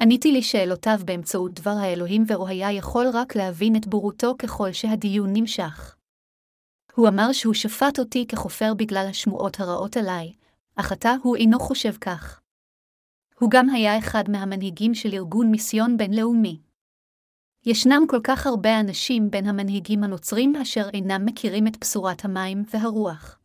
עניתי 0.00 0.32
לשאלותיו 0.32 0.98
באמצעות 1.04 1.54
דבר 1.54 1.70
האלוהים 1.70 2.24
והוא 2.26 2.48
היה 2.48 2.72
יכול 2.72 3.06
רק 3.12 3.36
להבין 3.36 3.76
את 3.76 3.86
בורותו 3.86 4.34
ככל 4.38 4.72
שהדיון 4.72 5.30
נמשך. 5.32 5.96
הוא 6.94 7.08
אמר 7.08 7.32
שהוא 7.32 7.54
שפט 7.54 7.98
אותי 7.98 8.26
כחופר 8.28 8.74
בגלל 8.74 9.06
השמועות 9.10 9.60
הרעות 9.60 9.96
עליי, 9.96 10.32
אך 10.76 10.92
עתה 10.92 11.14
הוא 11.22 11.36
אינו 11.36 11.58
חושב 11.60 11.92
כך. 12.00 12.43
הוא 13.40 13.50
גם 13.50 13.70
היה 13.70 13.98
אחד 13.98 14.24
מהמנהיגים 14.28 14.94
של 14.94 15.08
ארגון 15.12 15.50
מיסיון 15.50 15.96
בינלאומי. 15.96 16.60
ישנם 17.66 18.02
כל 18.08 18.20
כך 18.24 18.46
הרבה 18.46 18.80
אנשים 18.80 19.30
בין 19.30 19.46
המנהיגים 19.46 20.04
הנוצרים 20.04 20.56
אשר 20.56 20.88
אינם 20.94 21.24
מכירים 21.24 21.66
את 21.66 21.76
בשורת 21.80 22.24
המים 22.24 22.62
והרוח. 22.70 23.38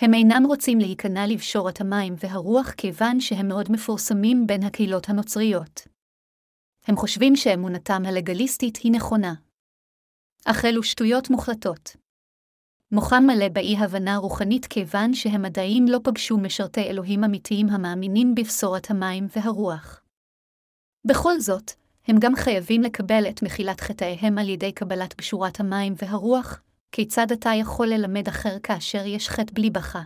הם 0.00 0.14
אינם 0.14 0.42
רוצים 0.46 0.78
להיכנע 0.78 1.26
לבשורת 1.26 1.80
המים 1.80 2.14
והרוח 2.18 2.70
כיוון 2.70 3.20
שהם 3.20 3.48
מאוד 3.48 3.72
מפורסמים 3.72 4.46
בין 4.46 4.62
הקהילות 4.62 5.08
הנוצריות. 5.08 5.80
הם 6.86 6.96
חושבים 6.96 7.36
שאמונתם 7.36 8.02
הלגליסטית 8.06 8.76
היא 8.76 8.92
נכונה. 8.92 9.34
אך 10.44 10.64
אלו 10.64 10.82
שטויות 10.82 11.30
מוחלטות. 11.30 11.96
מוחם 12.92 13.24
מלא 13.26 13.48
באי-הבנה 13.48 14.16
רוחנית 14.16 14.66
כיוון 14.66 15.14
שהם 15.14 15.44
עדיין 15.44 15.88
לא 15.88 15.98
פגשו 16.04 16.38
משרתי 16.38 16.82
אלוהים 16.82 17.24
אמיתיים 17.24 17.68
המאמינים 17.68 18.34
בבשורת 18.34 18.90
המים 18.90 19.26
והרוח. 19.36 20.02
בכל 21.04 21.40
זאת, 21.40 21.72
הם 22.08 22.16
גם 22.20 22.36
חייבים 22.36 22.82
לקבל 22.82 23.24
את 23.28 23.42
מחילת 23.42 23.80
חטאיהם 23.80 24.38
על 24.38 24.48
ידי 24.48 24.72
קבלת 24.72 25.14
בשורת 25.18 25.60
המים 25.60 25.94
והרוח, 26.02 26.60
כיצד 26.92 27.32
אתה 27.32 27.50
יכול 27.54 27.86
ללמד 27.86 28.28
אחר 28.28 28.58
כאשר 28.62 29.06
יש 29.06 29.28
חטא 29.28 29.52
בלי 29.54 29.70
בכה? 29.70 30.02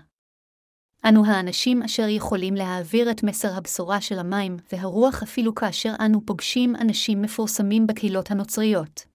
אנו 1.09 1.27
האנשים 1.27 1.83
אשר 1.83 2.09
יכולים 2.09 2.55
להעביר 2.55 3.11
את 3.11 3.23
מסר 3.23 3.57
הבשורה 3.57 4.01
של 4.01 4.19
המים 4.19 4.57
והרוח 4.73 5.23
אפילו 5.23 5.55
כאשר 5.55 5.93
אנו 6.01 6.27
פוגשים 6.27 6.77
אנשים 6.77 7.23
מפורסמים 7.23 7.87
בקהילות 7.87 8.31
הנוצריות. 8.31 9.10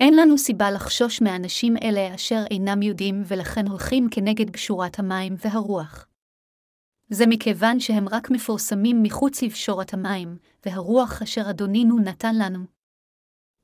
אין 0.00 0.16
לנו 0.16 0.38
סיבה 0.38 0.70
לחשוש 0.70 1.20
מאנשים 1.20 1.76
אלה 1.82 2.14
אשר 2.14 2.44
אינם 2.50 2.82
יודעים 2.82 3.22
ולכן 3.26 3.66
הולכים 3.66 4.08
כנגד 4.10 4.50
בשורת 4.50 4.98
המים 4.98 5.34
והרוח. 5.44 6.06
זה 7.08 7.26
מכיוון 7.26 7.80
שהם 7.80 8.08
רק 8.08 8.30
מפורסמים 8.30 9.02
מחוץ 9.02 9.42
לבשורת 9.42 9.94
המים, 9.94 10.38
והרוח 10.66 11.22
אשר 11.22 11.50
אדונינו 11.50 11.98
נתן 11.98 12.34
לנו. 12.34 12.64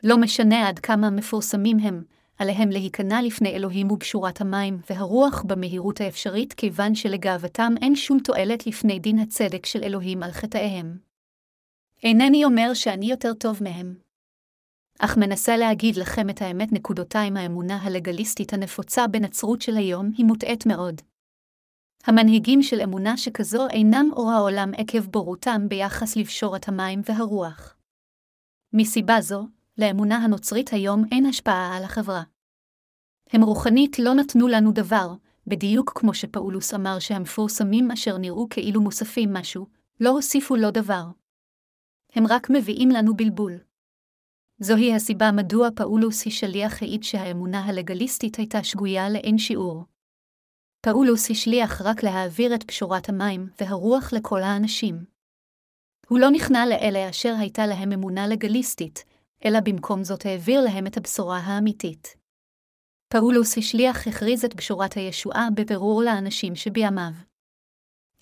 לא 0.02 0.18
משנה 0.18 0.68
עד 0.68 0.78
כמה 0.78 1.10
מפורסמים 1.10 1.78
הם, 1.78 2.02
עליהם 2.38 2.70
להיכנע 2.70 3.22
לפני 3.22 3.48
אלוהים 3.48 3.90
ובשורת 3.90 4.40
המים 4.40 4.80
והרוח 4.90 5.42
במהירות 5.42 6.00
האפשרית, 6.00 6.52
כיוון 6.52 6.94
שלגאוותם 6.94 7.74
אין 7.82 7.96
שום 7.96 8.18
תועלת 8.18 8.66
לפני 8.66 8.98
דין 8.98 9.18
הצדק 9.18 9.66
של 9.66 9.82
אלוהים 9.82 10.22
על 10.22 10.30
חטאיהם. 10.30 10.98
אינני 12.02 12.44
אומר 12.44 12.74
שאני 12.74 13.10
יותר 13.10 13.34
טוב 13.34 13.62
מהם. 13.62 14.01
אך 14.98 15.16
מנסה 15.16 15.56
להגיד 15.56 15.96
לכם 15.96 16.30
את 16.30 16.42
האמת 16.42 16.72
נקודותיים 16.72 17.36
האמונה 17.36 17.82
הלגליסטית 17.82 18.52
הנפוצה 18.52 19.06
בנצרות 19.06 19.62
של 19.62 19.76
היום 19.76 20.10
היא 20.16 20.26
מוטעית 20.26 20.66
מאוד. 20.66 21.00
המנהיגים 22.04 22.62
של 22.62 22.80
אמונה 22.80 23.16
שכזו 23.16 23.68
אינם 23.68 24.08
אור 24.12 24.30
העולם 24.30 24.70
עקב 24.76 25.06
בורותם 25.06 25.68
ביחס 25.68 26.16
לבשורת 26.16 26.68
המים 26.68 27.00
והרוח. 27.04 27.76
מסיבה 28.72 29.20
זו, 29.20 29.46
לאמונה 29.78 30.16
הנוצרית 30.16 30.72
היום 30.72 31.04
אין 31.12 31.26
השפעה 31.26 31.76
על 31.76 31.84
החברה. 31.84 32.22
הם 33.30 33.42
רוחנית 33.42 33.98
לא 33.98 34.14
נתנו 34.14 34.48
לנו 34.48 34.72
דבר, 34.72 35.14
בדיוק 35.46 35.92
כמו 35.94 36.14
שפאולוס 36.14 36.74
אמר 36.74 36.98
שהמפורסמים 36.98 37.90
אשר 37.90 38.18
נראו 38.18 38.46
כאילו 38.50 38.80
מוספים 38.80 39.32
משהו, 39.32 39.66
לא 40.00 40.10
הוסיפו 40.10 40.56
לו 40.56 40.70
דבר. 40.70 41.04
הם 42.14 42.24
רק 42.26 42.50
מביאים 42.50 42.88
לנו 42.88 43.16
בלבול. 43.16 43.58
זוהי 44.58 44.94
הסיבה 44.94 45.32
מדוע 45.32 45.68
פאולוס 45.76 46.26
השליח 46.26 46.82
העיד 46.82 47.02
שהאמונה 47.02 47.64
הלגליסטית 47.64 48.36
הייתה 48.36 48.64
שגויה 48.64 49.10
לאין 49.10 49.38
שיעור. 49.38 49.84
פאולוס 50.80 51.30
השליח 51.30 51.82
רק 51.82 52.02
להעביר 52.02 52.54
את 52.54 52.62
פשורת 52.62 53.08
המים 53.08 53.48
והרוח 53.60 54.12
לכל 54.12 54.42
האנשים. 54.42 55.04
הוא 56.08 56.18
לא 56.18 56.30
נכנע 56.30 56.66
לאלה 56.66 57.10
אשר 57.10 57.34
הייתה 57.38 57.66
להם 57.66 57.92
אמונה 57.92 58.26
לגליסטית, 58.26 59.04
אלא 59.44 59.60
במקום 59.60 60.04
זאת 60.04 60.26
העביר 60.26 60.60
להם 60.60 60.86
את 60.86 60.96
הבשורה 60.96 61.38
האמיתית. 61.38 62.16
פאולוס 63.08 63.58
השליח 63.58 64.06
הכריז 64.06 64.44
את 64.44 64.54
בשורת 64.54 64.94
הישועה 64.94 65.48
בבירור 65.54 66.02
לאנשים 66.02 66.56
שבימיו. 66.56 67.12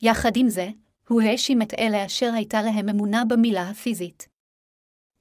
יחד 0.02 0.36
עם 0.36 0.48
זה, 0.48 0.68
הוא 1.08 1.22
האשים 1.22 1.62
את 1.62 1.74
אלה 1.74 2.06
אשר 2.06 2.32
הייתה 2.34 2.62
להם 2.62 2.88
אמונה 2.88 3.22
במילה 3.24 3.70
הפיזית. 3.70 4.29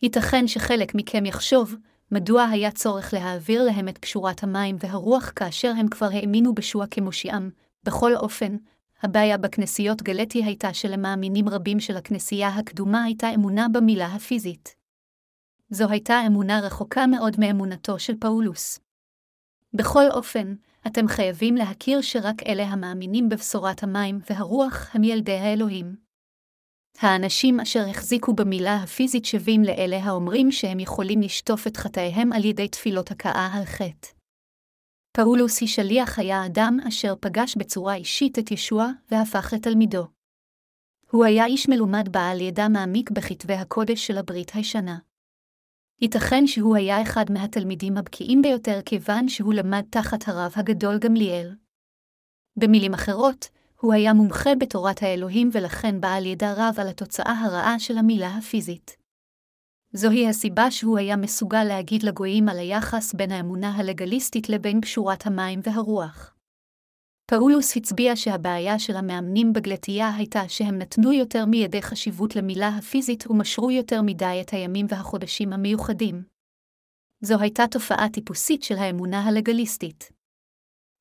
ייתכן 0.02 0.48
שחלק 0.48 0.96
מכם 0.96 1.26
יחשוב, 1.26 1.76
מדוע 2.12 2.44
היה 2.44 2.72
צורך 2.72 3.14
להעביר 3.14 3.64
להם 3.64 3.88
את 3.88 3.98
פשורת 3.98 4.44
המים 4.44 4.76
והרוח 4.80 5.32
כאשר 5.36 5.72
הם 5.78 5.88
כבר 5.88 6.10
האמינו 6.14 6.56
בשוע 6.56 6.86
כמושיעם, 6.92 7.50
בכל 7.84 8.16
אופן, 8.16 8.58
הבעיה 9.04 9.38
בכנסיות 9.38 10.02
גלטי 10.02 10.44
הייתה 10.44 10.74
שלמאמינים 10.74 11.50
רבים 11.50 11.80
של 11.80 11.98
הכנסייה 11.98 12.48
הקדומה 12.48 13.04
הייתה 13.04 13.34
אמונה 13.36 13.68
במילה 13.74 14.06
הפיזית. 14.06 14.76
זו 15.70 15.90
הייתה 15.90 16.22
אמונה 16.28 16.60
רחוקה 16.60 17.08
מאוד 17.08 17.36
מאמונתו 17.40 18.00
של 18.00 18.14
פאולוס. 18.20 18.80
בכל 19.74 20.06
אופן, 20.12 20.56
אתם 20.88 21.08
חייבים 21.08 21.56
להכיר 21.56 22.02
שרק 22.02 22.44
אלה 22.48 22.64
המאמינים 22.64 23.30
בבשורת 23.30 23.84
המים 23.84 24.20
והרוח 24.30 24.90
הם 24.94 25.04
ילדי 25.04 25.38
האלוהים. 25.38 26.09
האנשים 27.02 27.60
אשר 27.60 27.90
החזיקו 27.90 28.34
במילה 28.34 28.76
הפיזית 28.76 29.26
שווים 29.26 29.64
לאלה 29.64 30.04
האומרים 30.04 30.52
שהם 30.52 30.80
יכולים 30.80 31.22
לשטוף 31.22 31.68
את 31.68 31.78
חטאיהם 31.78 32.34
על 32.34 32.46
ידי 32.46 32.68
תפילות 32.68 33.12
הכאה 33.12 33.50
על 33.54 33.66
חטא. 33.66 34.08
פאולוס 35.18 35.62
היא 35.62 35.70
שליח 35.70 36.20
היה 36.20 36.46
אדם 36.46 36.78
אשר 36.88 37.14
פגש 37.20 37.56
בצורה 37.58 37.96
אישית 37.96 38.40
את 38.40 38.52
ישוע 38.52 38.88
והפך 39.12 39.54
לתלמידו. 39.54 40.08
הוא 41.12 41.26
היה 41.26 41.46
איש 41.46 41.70
מלומד 41.70 42.10
בעל 42.12 42.42
ידע 42.42 42.68
מעמיק 42.68 43.12
בכתבי 43.12 43.54
הקודש 43.54 44.08
של 44.08 44.18
הברית 44.18 44.52
הישנה. 44.54 44.98
ייתכן 46.02 46.48
שהוא 46.48 46.76
היה 46.76 47.02
אחד 47.02 47.26
מהתלמידים 47.32 47.98
הבקיאים 47.98 48.42
ביותר 48.42 48.80
כיוון 48.86 49.30
שהוא 49.30 49.54
למד 49.54 49.84
תחת 49.90 50.28
הרב 50.28 50.54
הגדול 50.56 51.00
גמליאל. 51.00 51.56
במילים 52.58 52.94
אחרות, 52.94 53.50
הוא 53.82 53.94
היה 53.94 54.14
מומחה 54.14 54.56
בתורת 54.56 55.04
האלוהים 55.04 55.50
ולכן 55.54 56.02
בעל 56.02 56.26
ידע 56.26 56.54
רב 56.58 56.76
על 56.80 56.88
התוצאה 56.88 57.40
הרעה 57.40 57.80
של 57.80 57.98
המילה 57.98 58.38
הפיזית. 58.38 58.98
זוהי 59.94 60.28
הסיבה 60.28 60.72
שהוא 60.72 60.98
היה 60.98 61.16
מסוגל 61.16 61.64
להגיד 61.64 62.04
לגויים 62.04 62.50
על 62.50 62.60
היחס 62.60 63.14
בין 63.14 63.32
האמונה 63.32 63.76
הלגליסטית 63.76 64.50
לבין 64.50 64.82
פשורת 64.82 65.28
המים 65.28 65.60
והרוח. 65.64 66.36
פאולוס 67.26 67.78
הצביע 67.78 68.16
שהבעיה 68.16 68.80
של 68.80 68.96
המאמנים 68.96 69.54
בגלתייה 69.54 70.16
הייתה 70.16 70.50
שהם 70.50 70.78
נתנו 70.78 71.12
יותר 71.12 71.46
מידי 71.46 71.82
חשיבות 71.82 72.36
למילה 72.36 72.68
הפיזית 72.68 73.28
ומשרו 73.28 73.72
יותר 73.72 74.02
מדי 74.02 74.42
את 74.42 74.50
הימים 74.54 74.86
והחודשים 74.90 75.54
המיוחדים. 75.54 76.24
זו 77.22 77.40
הייתה 77.40 77.64
תופעה 77.72 78.10
טיפוסית 78.10 78.64
של 78.64 78.76
האמונה 78.76 79.24
הלגליסטית. 79.24 80.12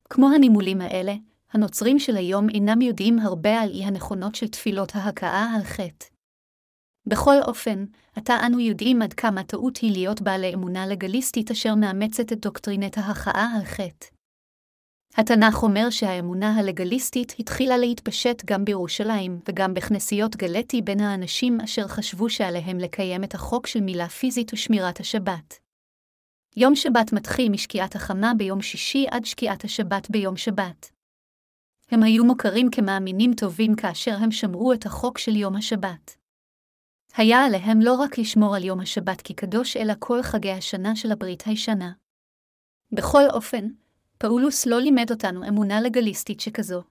כמו 0.09 0.29
הנימולים 0.35 0.81
האלה, 0.81 1.13
הנוצרים 1.51 1.99
של 1.99 2.15
היום 2.15 2.49
אינם 2.49 2.81
יודעים 2.81 3.19
הרבה 3.19 3.61
על 3.61 3.69
אי 3.69 3.83
הנכונות 3.83 4.35
של 4.35 4.47
תפילות 4.47 4.91
ההכאה 4.95 5.47
על 5.55 5.63
חטא. 5.63 6.05
בכל 7.05 7.35
אופן, 7.47 7.85
עתה 8.15 8.33
אנו 8.45 8.59
יודעים 8.59 9.01
עד 9.01 9.13
כמה 9.13 9.43
טעות 9.43 9.77
היא 9.77 9.91
להיות 9.91 10.21
בעלי 10.21 10.53
אמונה 10.53 10.87
לגליסטית 10.87 11.51
אשר 11.51 11.75
מאמצת 11.75 12.33
את 12.33 12.39
דוקטרינת 12.39 12.97
ההכאה 12.97 13.47
על 13.55 13.65
חטא. 13.65 14.07
התנ"ך 15.17 15.63
אומר 15.63 15.89
שהאמונה 15.89 16.55
הלגליסטית 16.55 17.35
התחילה 17.39 17.77
להתפשט 17.77 18.45
גם 18.45 18.65
בירושלים 18.65 19.39
וגם 19.47 19.73
בכנסיות 19.73 20.35
גלטי 20.35 20.81
בין 20.81 20.99
האנשים 20.99 21.61
אשר 21.61 21.87
חשבו 21.87 22.29
שעליהם 22.29 22.77
לקיים 22.77 23.23
את 23.23 23.33
החוק 23.35 23.67
של 23.67 23.81
מילה 23.81 24.09
פיזית 24.09 24.53
ושמירת 24.53 24.99
השבת. 24.99 25.59
יום 26.55 26.75
שבת 26.75 27.13
מתחיל 27.13 27.49
משקיעת 27.49 27.95
החמה 27.95 28.31
ביום 28.37 28.61
שישי 28.61 29.05
עד 29.11 29.25
שקיעת 29.25 29.63
השבת 29.63 30.09
ביום 30.09 30.37
שבת. 30.37 30.98
הם 31.91 32.03
היו 32.03 32.25
מוכרים 32.25 32.69
כמאמינים 32.71 33.33
טובים 33.33 33.75
כאשר 33.75 34.15
הם 34.15 34.31
שמרו 34.31 34.73
את 34.73 34.85
החוק 34.85 35.17
של 35.17 35.35
יום 35.35 35.55
השבת. 35.55 36.15
היה 37.15 37.45
עליהם 37.45 37.81
לא 37.81 37.93
רק 37.95 38.17
לשמור 38.17 38.55
על 38.55 38.63
יום 38.63 38.79
השבת 38.79 39.21
כקדוש, 39.21 39.77
אלא 39.77 39.93
כל 39.99 40.23
חגי 40.23 40.51
השנה 40.51 40.95
של 40.95 41.11
הברית 41.11 41.43
הישנה. 41.45 41.91
בכל 42.91 43.23
אופן, 43.33 43.67
פאולוס 44.17 44.65
לא 44.65 44.79
לימד 44.79 45.11
אותנו 45.11 45.47
אמונה 45.47 45.81
לגליסטית 45.81 46.39
שכזו. 46.39 46.83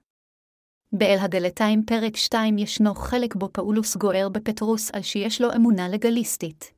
באל 0.92 1.16
הגלתיים 1.20 1.82
פרק 1.86 2.16
2 2.16 2.58
ישנו 2.58 2.94
חלק 2.94 3.34
בו 3.34 3.48
פאולוס 3.52 3.96
גוער 3.96 4.28
בפטרוס 4.28 4.90
על 4.90 5.02
שיש 5.02 5.40
לו 5.40 5.48
אמונה 5.56 5.88
לגליסטית. 5.88 6.72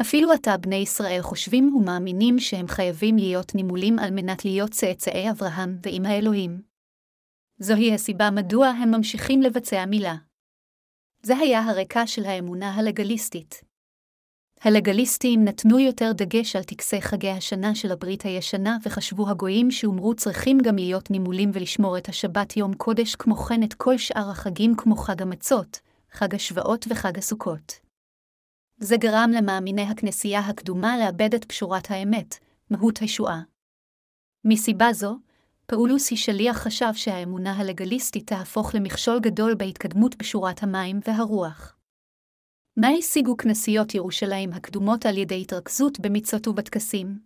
אפילו 0.00 0.32
עתה 0.32 0.56
בני 0.56 0.76
ישראל 0.76 1.22
חושבים 1.22 1.74
ומאמינים 1.76 2.38
שהם 2.38 2.68
חייבים 2.68 3.16
להיות 3.16 3.54
נימולים 3.54 3.98
על 3.98 4.10
מנת 4.10 4.44
להיות 4.44 4.70
צאצאי 4.70 5.30
אברהם 5.30 5.78
ועם 5.82 6.06
האלוהים. 6.06 6.65
זוהי 7.58 7.94
הסיבה 7.94 8.30
מדוע 8.30 8.68
הם 8.68 8.90
ממשיכים 8.90 9.42
לבצע 9.42 9.84
מילה. 9.86 10.14
זה 11.22 11.36
היה 11.36 11.60
הרקע 11.64 12.06
של 12.06 12.24
האמונה 12.24 12.74
הלגליסטית. 12.74 13.62
הלגליסטים 14.60 15.44
נתנו 15.44 15.78
יותר 15.78 16.12
דגש 16.12 16.56
על 16.56 16.62
טקסי 16.62 17.02
חגי 17.02 17.30
השנה 17.30 17.74
של 17.74 17.92
הברית 17.92 18.22
הישנה, 18.22 18.76
וחשבו 18.82 19.30
הגויים 19.30 19.70
שהומרו 19.70 20.14
צריכים 20.14 20.58
גם 20.64 20.76
להיות 20.76 21.10
נימולים 21.10 21.50
ולשמור 21.54 21.98
את 21.98 22.08
השבת 22.08 22.56
יום 22.56 22.74
קודש, 22.74 23.14
כמו 23.14 23.36
כן 23.36 23.62
את 23.62 23.74
כל 23.74 23.98
שאר 23.98 24.30
החגים 24.30 24.74
כמו 24.76 24.96
חג 24.96 25.22
המצות, 25.22 25.80
חג 26.10 26.34
השבעות 26.34 26.86
וחג 26.90 27.18
הסוכות. 27.18 27.72
זה 28.80 28.96
גרם 28.96 29.30
למאמיני 29.34 29.82
הכנסייה 29.82 30.40
הקדומה 30.40 30.98
לאבד 30.98 31.34
את 31.34 31.44
פשורת 31.44 31.90
האמת, 31.90 32.34
מהות 32.70 32.98
הישועה. 32.98 33.42
מסיבה 34.44 34.92
זו, 34.92 35.16
פאולוס 35.70 36.10
היא 36.10 36.18
שליח 36.18 36.56
חשב 36.56 36.94
שהאמונה 36.94 37.52
הלגליסטית 37.52 38.26
תהפוך 38.26 38.74
למכשול 38.74 39.20
גדול 39.20 39.54
בהתקדמות 39.54 40.16
בשורת 40.16 40.62
המים 40.62 41.00
והרוח. 41.06 41.76
מה 42.76 42.88
השיגו 42.88 43.36
כנסיות 43.36 43.94
ירושלים 43.94 44.52
הקדומות 44.52 45.06
על 45.06 45.18
ידי 45.18 45.40
התרכזות 45.40 46.00
במצות 46.00 46.48
ובטקסים? 46.48 47.18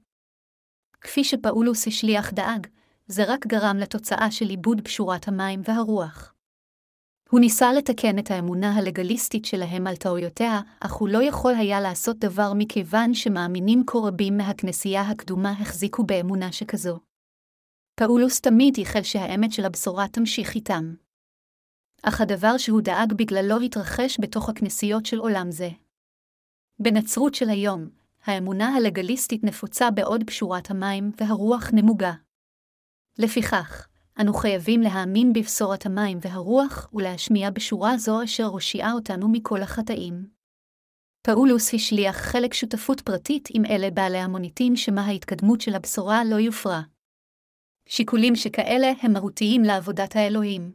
כפי 1.01 1.25
שפאולוס 1.25 1.87
השליח 1.87 2.33
דאג, 2.33 2.67
זה 3.07 3.25
רק 3.27 3.47
גרם 3.47 3.77
לתוצאה 3.77 4.31
של 4.31 4.49
עיבוד 4.49 4.85
בשורת 4.85 5.29
המים 5.29 5.61
והרוח. 5.65 6.35
הוא 7.31 7.41
ניסה 7.41 7.73
לתקן 7.73 8.19
את 8.19 8.31
האמונה 8.31 8.77
הלגליסטית 8.77 9.45
שלהם 9.45 9.87
על 9.87 9.97
טעויותיה, 9.97 10.61
אך 10.81 10.93
הוא 10.93 11.09
לא 11.09 11.23
יכול 11.23 11.55
היה 11.55 11.81
לעשות 11.81 12.19
דבר 12.19 12.53
מכיוון 12.55 13.15
שמאמינים 13.15 13.83
כה 13.87 13.99
רבים 13.99 14.37
מהכנסייה 14.37 15.03
הקדומה 15.03 15.51
החזיקו 15.51 16.05
באמונה 16.05 16.53
שכזו. 16.53 17.10
פאולוס 18.01 18.41
תמיד 18.41 18.79
ייחל 18.79 19.03
שהאמת 19.03 19.53
של 19.53 19.65
הבשורה 19.65 20.09
תמשיך 20.09 20.55
איתם. 20.55 20.95
אך 22.03 22.21
הדבר 22.21 22.59
שהוא 22.59 22.81
דאג 22.81 23.13
בגללו 23.13 23.61
התרחש 23.61 24.17
בתוך 24.21 24.49
הכנסיות 24.49 25.07
של 25.07 25.19
עולם 25.19 25.51
זה. 25.51 25.69
בנצרות 26.79 27.35
של 27.35 27.49
היום, 27.49 27.89
האמונה 28.25 28.75
הלגליסטית 28.77 29.45
נפוצה 29.45 29.91
בעוד 29.91 30.25
פשורת 30.27 30.71
המים 30.71 31.11
והרוח 31.21 31.71
נמוגה. 31.73 32.13
לפיכך, 33.19 33.89
אנו 34.21 34.35
חייבים 34.35 34.81
להאמין 34.81 35.33
בבשורת 35.33 35.87
המים 35.87 36.19
והרוח 36.21 36.91
ולהשמיע 36.93 37.51
בשורה 37.51 37.99
זו 37.99 38.25
אשר 38.25 38.45
הושיעה 38.45 38.93
אותנו 38.93 39.29
מכל 39.29 39.63
החטאים. 39.63 40.29
פאולוס 41.23 41.75
השליח 41.75 42.17
חלק 42.17 42.55
שותפות 42.55 43.01
פרטית 43.01 43.49
עם 43.55 43.65
אלה 43.65 43.91
בעלי 43.91 44.19
המוניטין 44.19 44.77
שמה 44.77 45.07
ההתקדמות 45.07 45.61
של 45.61 45.75
הבשורה 45.75 46.25
לא 46.25 46.37
יופרע. 46.37 46.81
שיקולים 47.93 48.37
שכאלה 48.37 48.93
הם 49.03 49.13
מהותיים 49.13 49.63
לעבודת 49.63 50.17
האלוהים. 50.17 50.73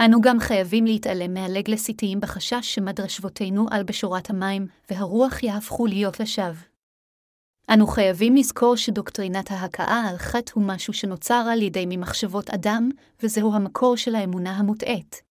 אנו 0.00 0.20
גם 0.20 0.40
חייבים 0.40 0.84
להתעלם 0.84 1.34
מהלגלסיטיים 1.34 2.20
בחשש 2.20 2.74
שמדרשבותינו 2.74 3.66
על 3.70 3.82
בשורת 3.82 4.30
המים 4.30 4.66
והרוח 4.90 5.42
יהפכו 5.42 5.86
להיות 5.86 6.20
לשווא. 6.20 6.64
אנו 7.74 7.86
חייבים 7.86 8.36
לזכור 8.36 8.76
שדוקטרינת 8.76 9.50
ההכאה 9.50 10.08
על 10.10 10.16
חטא 10.16 10.52
הוא 10.54 10.64
משהו 10.66 10.92
שנוצר 10.92 11.44
על 11.52 11.62
ידי 11.62 11.84
ממחשבות 11.88 12.50
אדם, 12.50 12.88
וזהו 13.22 13.54
המקור 13.54 13.96
של 13.96 14.14
האמונה 14.14 14.50
המוטעית. 14.50 15.22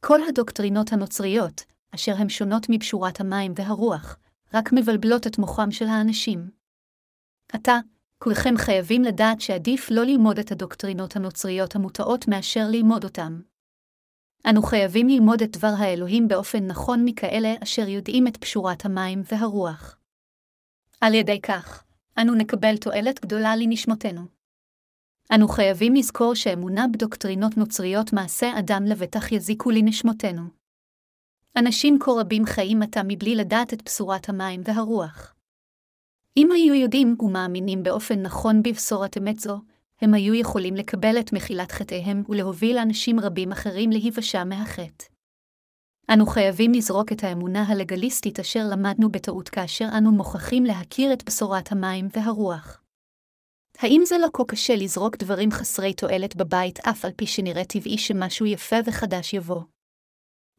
כל 0.00 0.20
הדוקטרינות 0.28 0.92
הנוצריות, 0.92 1.64
אשר 1.94 2.12
הן 2.18 2.28
שונות 2.28 2.66
מבשורת 2.68 3.20
המים 3.20 3.52
והרוח, 3.56 4.18
רק 4.54 4.72
מבלבלות 4.72 5.26
את 5.26 5.38
מוחם 5.38 5.70
של 5.70 5.86
האנשים. 5.86 6.50
עתה, 7.52 7.78
כולכם 8.18 8.54
חייבים 8.56 9.02
לדעת 9.02 9.40
שעדיף 9.40 9.90
לא 9.90 10.04
ללמוד 10.04 10.38
את 10.38 10.52
הדוקטרינות 10.52 11.16
הנוצריות 11.16 11.76
המוטעות 11.76 12.28
מאשר 12.28 12.66
ללמוד 12.68 13.04
אותם. 13.04 13.40
אנו 14.50 14.62
חייבים 14.62 15.08
ללמוד 15.08 15.42
את 15.42 15.56
דבר 15.56 15.72
האלוהים 15.78 16.28
באופן 16.28 16.66
נכון 16.66 17.04
מכאלה 17.04 17.54
אשר 17.62 17.88
יודעים 17.88 18.26
את 18.26 18.36
פשורת 18.36 18.84
המים 18.84 19.22
והרוח. 19.32 19.98
על 21.00 21.14
ידי 21.14 21.40
כך, 21.40 21.84
אנו 22.18 22.34
נקבל 22.34 22.76
תועלת 22.76 23.20
גדולה 23.20 23.56
לנשמותינו. 23.56 24.22
אנו 25.34 25.48
חייבים 25.48 25.94
לזכור 25.94 26.34
שאמונה 26.34 26.86
בדוקטרינות 26.92 27.56
נוצריות 27.56 28.12
מעשה 28.12 28.58
אדם 28.58 28.84
לבטח 28.84 29.32
יזיקו 29.32 29.70
לנשמותינו. 29.70 30.42
אנשים 31.56 31.98
כה 32.00 32.10
רבים 32.20 32.46
חיים 32.46 32.82
עתה 32.82 33.00
מבלי 33.04 33.34
לדעת 33.34 33.72
את 33.72 33.82
בשורת 33.84 34.28
המים 34.28 34.60
והרוח. 34.64 35.35
אם 36.36 36.52
היו 36.52 36.74
יודעים 36.74 37.16
ומאמינים 37.20 37.82
באופן 37.82 38.22
נכון 38.22 38.62
בבשורת 38.62 39.18
אמת 39.18 39.38
זו, 39.38 39.60
הם 40.00 40.14
היו 40.14 40.34
יכולים 40.34 40.74
לקבל 40.74 41.20
את 41.20 41.32
מחילת 41.32 41.72
חטאיהם 41.72 42.22
ולהוביל 42.28 42.78
אנשים 42.78 43.20
רבים 43.20 43.52
אחרים 43.52 43.90
להיוושע 43.90 44.44
מהחטא. 44.44 45.04
אנו 46.12 46.26
חייבים 46.26 46.72
לזרוק 46.72 47.12
את 47.12 47.24
האמונה 47.24 47.62
הלגליסטית 47.62 48.40
אשר 48.40 48.60
למדנו 48.70 49.10
בטעות 49.10 49.48
כאשר 49.48 49.88
אנו 49.98 50.12
מוכרחים 50.12 50.64
להכיר 50.64 51.12
את 51.12 51.24
בשורת 51.24 51.72
המים 51.72 52.08
והרוח. 52.12 52.82
האם 53.78 54.02
זה 54.04 54.18
לא 54.18 54.28
כה 54.32 54.44
קשה 54.48 54.76
לזרוק 54.76 55.16
דברים 55.16 55.50
חסרי 55.50 55.94
תועלת 55.94 56.36
בבית 56.36 56.78
אף 56.80 57.04
על 57.04 57.10
פי 57.16 57.26
שנראה 57.26 57.64
טבעי 57.64 57.98
שמשהו 57.98 58.46
יפה 58.46 58.76
וחדש 58.86 59.34
יבוא? 59.34 59.62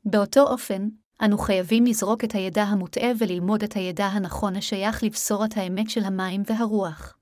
באותו 0.05 0.41
אופן, 0.41 0.87
אנו 1.21 1.37
חייבים 1.37 1.85
לזרוק 1.85 2.23
את 2.23 2.31
הידע 2.31 2.63
המוטעה 2.63 3.11
וללמוד 3.17 3.63
את 3.63 3.73
הידע 3.73 4.05
הנכון 4.05 4.55
השייך 4.55 5.03
לבשורת 5.03 5.57
האמת 5.57 5.89
של 5.89 6.03
המים 6.03 6.43
והרוח. 6.45 7.17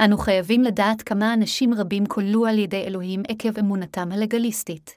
אנו 0.00 0.18
חייבים 0.18 0.62
לדעת 0.62 1.02
כמה 1.02 1.34
אנשים 1.34 1.74
רבים 1.74 2.06
כוללו 2.06 2.46
על 2.46 2.58
ידי 2.58 2.84
אלוהים 2.84 3.22
עקב 3.28 3.58
אמונתם 3.58 4.12
הלגליסטית. 4.12 4.96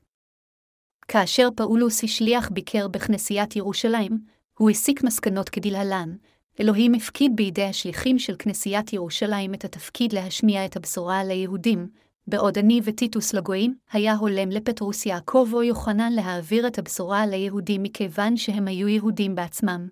כאשר 1.07 1.47
פאולוס 1.55 2.03
השליח 2.03 2.49
ביקר 2.49 2.87
בכנסיית 2.87 3.55
ירושלים, 3.55 4.19
הוא 4.57 4.69
הסיק 4.69 5.03
מסקנות 5.03 5.49
כדלהלן, 5.49 6.15
אלוהים 6.59 6.93
הפקיד 6.93 7.31
בידי 7.35 7.63
השליחים 7.63 8.19
של 8.19 8.35
כנסיית 8.39 8.93
ירושלים 8.93 9.53
את 9.53 9.65
התפקיד 9.65 10.13
להשמיע 10.13 10.65
את 10.65 10.75
הבשורה 10.75 11.23
ליהודים, 11.23 11.87
בעוד 12.27 12.57
אני 12.57 12.81
וטיטוס 12.83 13.33
לגויים, 13.33 13.75
היה 13.91 14.15
הולם 14.15 14.49
לפטרוס 14.49 15.05
יעקב 15.05 15.49
או 15.53 15.63
יוחנן 15.63 16.13
להעביר 16.13 16.67
את 16.67 16.79
הבשורה 16.79 17.25
ליהודים 17.25 17.83
מכיוון 17.83 18.37
שהם 18.37 18.67
היו 18.67 18.87
יהודים 18.87 19.35
בעצמם. 19.35 19.87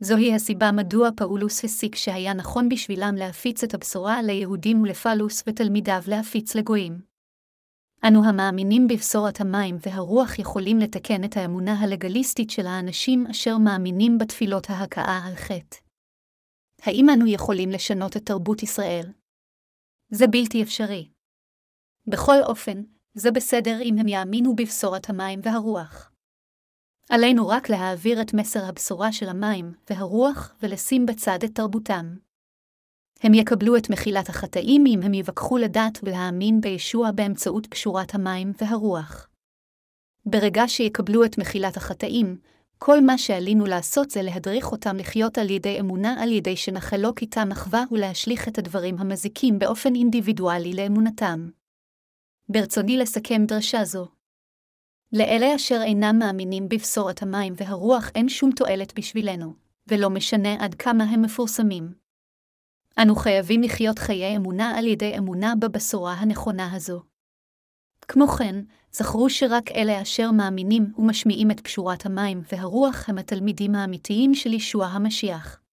זוהי 0.00 0.34
הסיבה 0.34 0.72
מדוע 0.72 1.08
פאולוס 1.16 1.64
הסיק 1.64 1.94
שהיה 1.94 2.34
נכון 2.34 2.68
בשבילם 2.68 3.14
להפיץ 3.18 3.64
את 3.64 3.74
הבשורה 3.74 4.22
ליהודים 4.22 4.82
ולפלוס 4.82 5.42
ותלמידיו 5.46 6.00
להפיץ 6.08 6.54
לגויים. 6.54 7.14
אנו 8.08 8.24
המאמינים 8.24 8.88
בבשורת 8.88 9.40
המים 9.40 9.76
והרוח 9.86 10.38
יכולים 10.38 10.78
לתקן 10.78 11.24
את 11.24 11.36
האמונה 11.36 11.80
הלגליסטית 11.80 12.50
של 12.50 12.66
האנשים 12.66 13.26
אשר 13.26 13.58
מאמינים 13.58 14.18
בתפילות 14.18 14.70
ההכאה 14.70 15.20
על 15.26 15.34
חטא. 15.34 15.76
האם 16.82 17.06
אנו 17.10 17.26
יכולים 17.26 17.70
לשנות 17.70 18.16
את 18.16 18.26
תרבות 18.26 18.62
ישראל? 18.62 19.06
זה 20.10 20.26
בלתי 20.26 20.62
אפשרי. 20.62 21.13
בכל 22.06 22.42
אופן, 22.42 22.82
זה 23.14 23.30
בסדר 23.30 23.78
אם 23.82 23.98
הם 23.98 24.08
יאמינו 24.08 24.56
בבשורת 24.56 25.10
המים 25.10 25.40
והרוח. 25.42 26.10
עלינו 27.10 27.48
רק 27.48 27.70
להעביר 27.70 28.20
את 28.20 28.34
מסר 28.34 28.64
הבשורה 28.64 29.12
של 29.12 29.28
המים 29.28 29.72
והרוח 29.90 30.54
ולשים 30.62 31.06
בצד 31.06 31.38
את 31.44 31.54
תרבותם. 31.54 32.16
הם 33.22 33.34
יקבלו 33.34 33.76
את 33.76 33.90
מחילת 33.90 34.28
החטאים 34.28 34.84
אם 34.86 35.00
הם 35.02 35.14
יבקחו 35.14 35.58
לדעת 35.58 35.98
ולהאמין 36.02 36.60
בישוע 36.60 37.10
באמצעות 37.10 37.66
קשורת 37.66 38.14
המים 38.14 38.52
והרוח. 38.60 39.28
ברגע 40.26 40.62
שיקבלו 40.68 41.24
את 41.24 41.38
מחילת 41.38 41.76
החטאים, 41.76 42.36
כל 42.78 43.00
מה 43.00 43.18
שעלינו 43.18 43.66
לעשות 43.66 44.10
זה 44.10 44.22
להדריך 44.22 44.72
אותם 44.72 44.96
לחיות 44.96 45.38
על 45.38 45.50
ידי 45.50 45.80
אמונה 45.80 46.22
על 46.22 46.32
ידי 46.32 46.56
שנחלוק 46.56 47.22
איתם 47.22 47.48
אחווה 47.52 47.84
ולהשליך 47.90 48.48
את 48.48 48.58
הדברים 48.58 48.98
המזיקים 48.98 49.58
באופן 49.58 49.94
אינדיבידואלי 49.94 50.74
לאמונתם. 50.74 51.48
ברצוני 52.48 52.96
לסכם 52.96 53.44
דרשה 53.46 53.84
זו. 53.84 54.08
לאלה 55.12 55.56
אשר 55.56 55.80
אינם 55.82 56.16
מאמינים 56.18 56.68
בבשורת 56.68 57.22
המים 57.22 57.54
והרוח 57.56 58.10
אין 58.14 58.28
שום 58.28 58.50
תועלת 58.52 58.98
בשבילנו, 58.98 59.54
ולא 59.88 60.10
משנה 60.10 60.64
עד 60.64 60.74
כמה 60.74 61.04
הם 61.04 61.22
מפורסמים. 61.22 61.94
אנו 63.02 63.16
חייבים 63.16 63.62
לחיות 63.62 63.98
חיי 63.98 64.36
אמונה 64.36 64.78
על 64.78 64.86
ידי 64.86 65.18
אמונה 65.18 65.54
בבשורה 65.60 66.12
הנכונה 66.12 66.72
הזו. 66.72 67.02
כמו 68.08 68.28
כן, 68.28 68.54
זכרו 68.92 69.30
שרק 69.30 69.70
אלה 69.72 70.02
אשר 70.02 70.30
מאמינים 70.30 70.92
ומשמיעים 70.98 71.50
את 71.50 71.60
פשורת 71.60 72.06
המים 72.06 72.42
והרוח 72.52 73.08
הם 73.08 73.18
התלמידים 73.18 73.74
האמיתיים 73.74 74.34
של 74.34 74.52
ישוע 74.52 74.86
המשיח. 74.86 75.63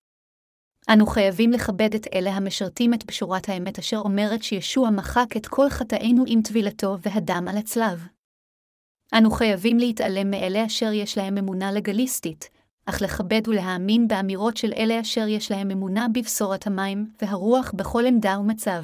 אנו 0.94 1.06
חייבים 1.06 1.52
לכבד 1.52 1.96
את 1.96 2.08
אלה 2.14 2.32
המשרתים 2.32 2.94
את 2.94 3.04
פשורת 3.04 3.50
האמת 3.50 3.80
אשר 3.80 3.98
אומרת 3.98 4.44
שישוע 4.44 4.90
מחק 4.90 5.38
את 5.38 5.48
כל 5.48 5.70
חטאינו 5.70 6.24
עם 6.28 6.42
טבילתו 6.42 6.98
והדם 7.02 7.48
על 7.50 7.58
הצלב. 7.58 8.08
אנו 9.18 9.32
חייבים 9.32 9.80
להתעלם 9.80 10.32
מאלה 10.32 10.66
אשר 10.66 10.92
יש 10.94 11.18
להם 11.18 11.38
אמונה 11.38 11.72
לגליסטית, 11.72 12.50
אך 12.86 13.02
לכבד 13.02 13.48
ולהאמין 13.48 14.08
באמירות 14.08 14.58
של 14.58 14.74
אלה 14.78 15.02
אשר 15.02 15.28
יש 15.28 15.52
להם 15.52 15.72
אמונה 15.72 16.08
בבשורת 16.14 16.68
המים 16.68 17.12
והרוח 17.22 17.72
בכל 17.76 18.06
עמדה 18.06 18.40
ומצב. 18.40 18.84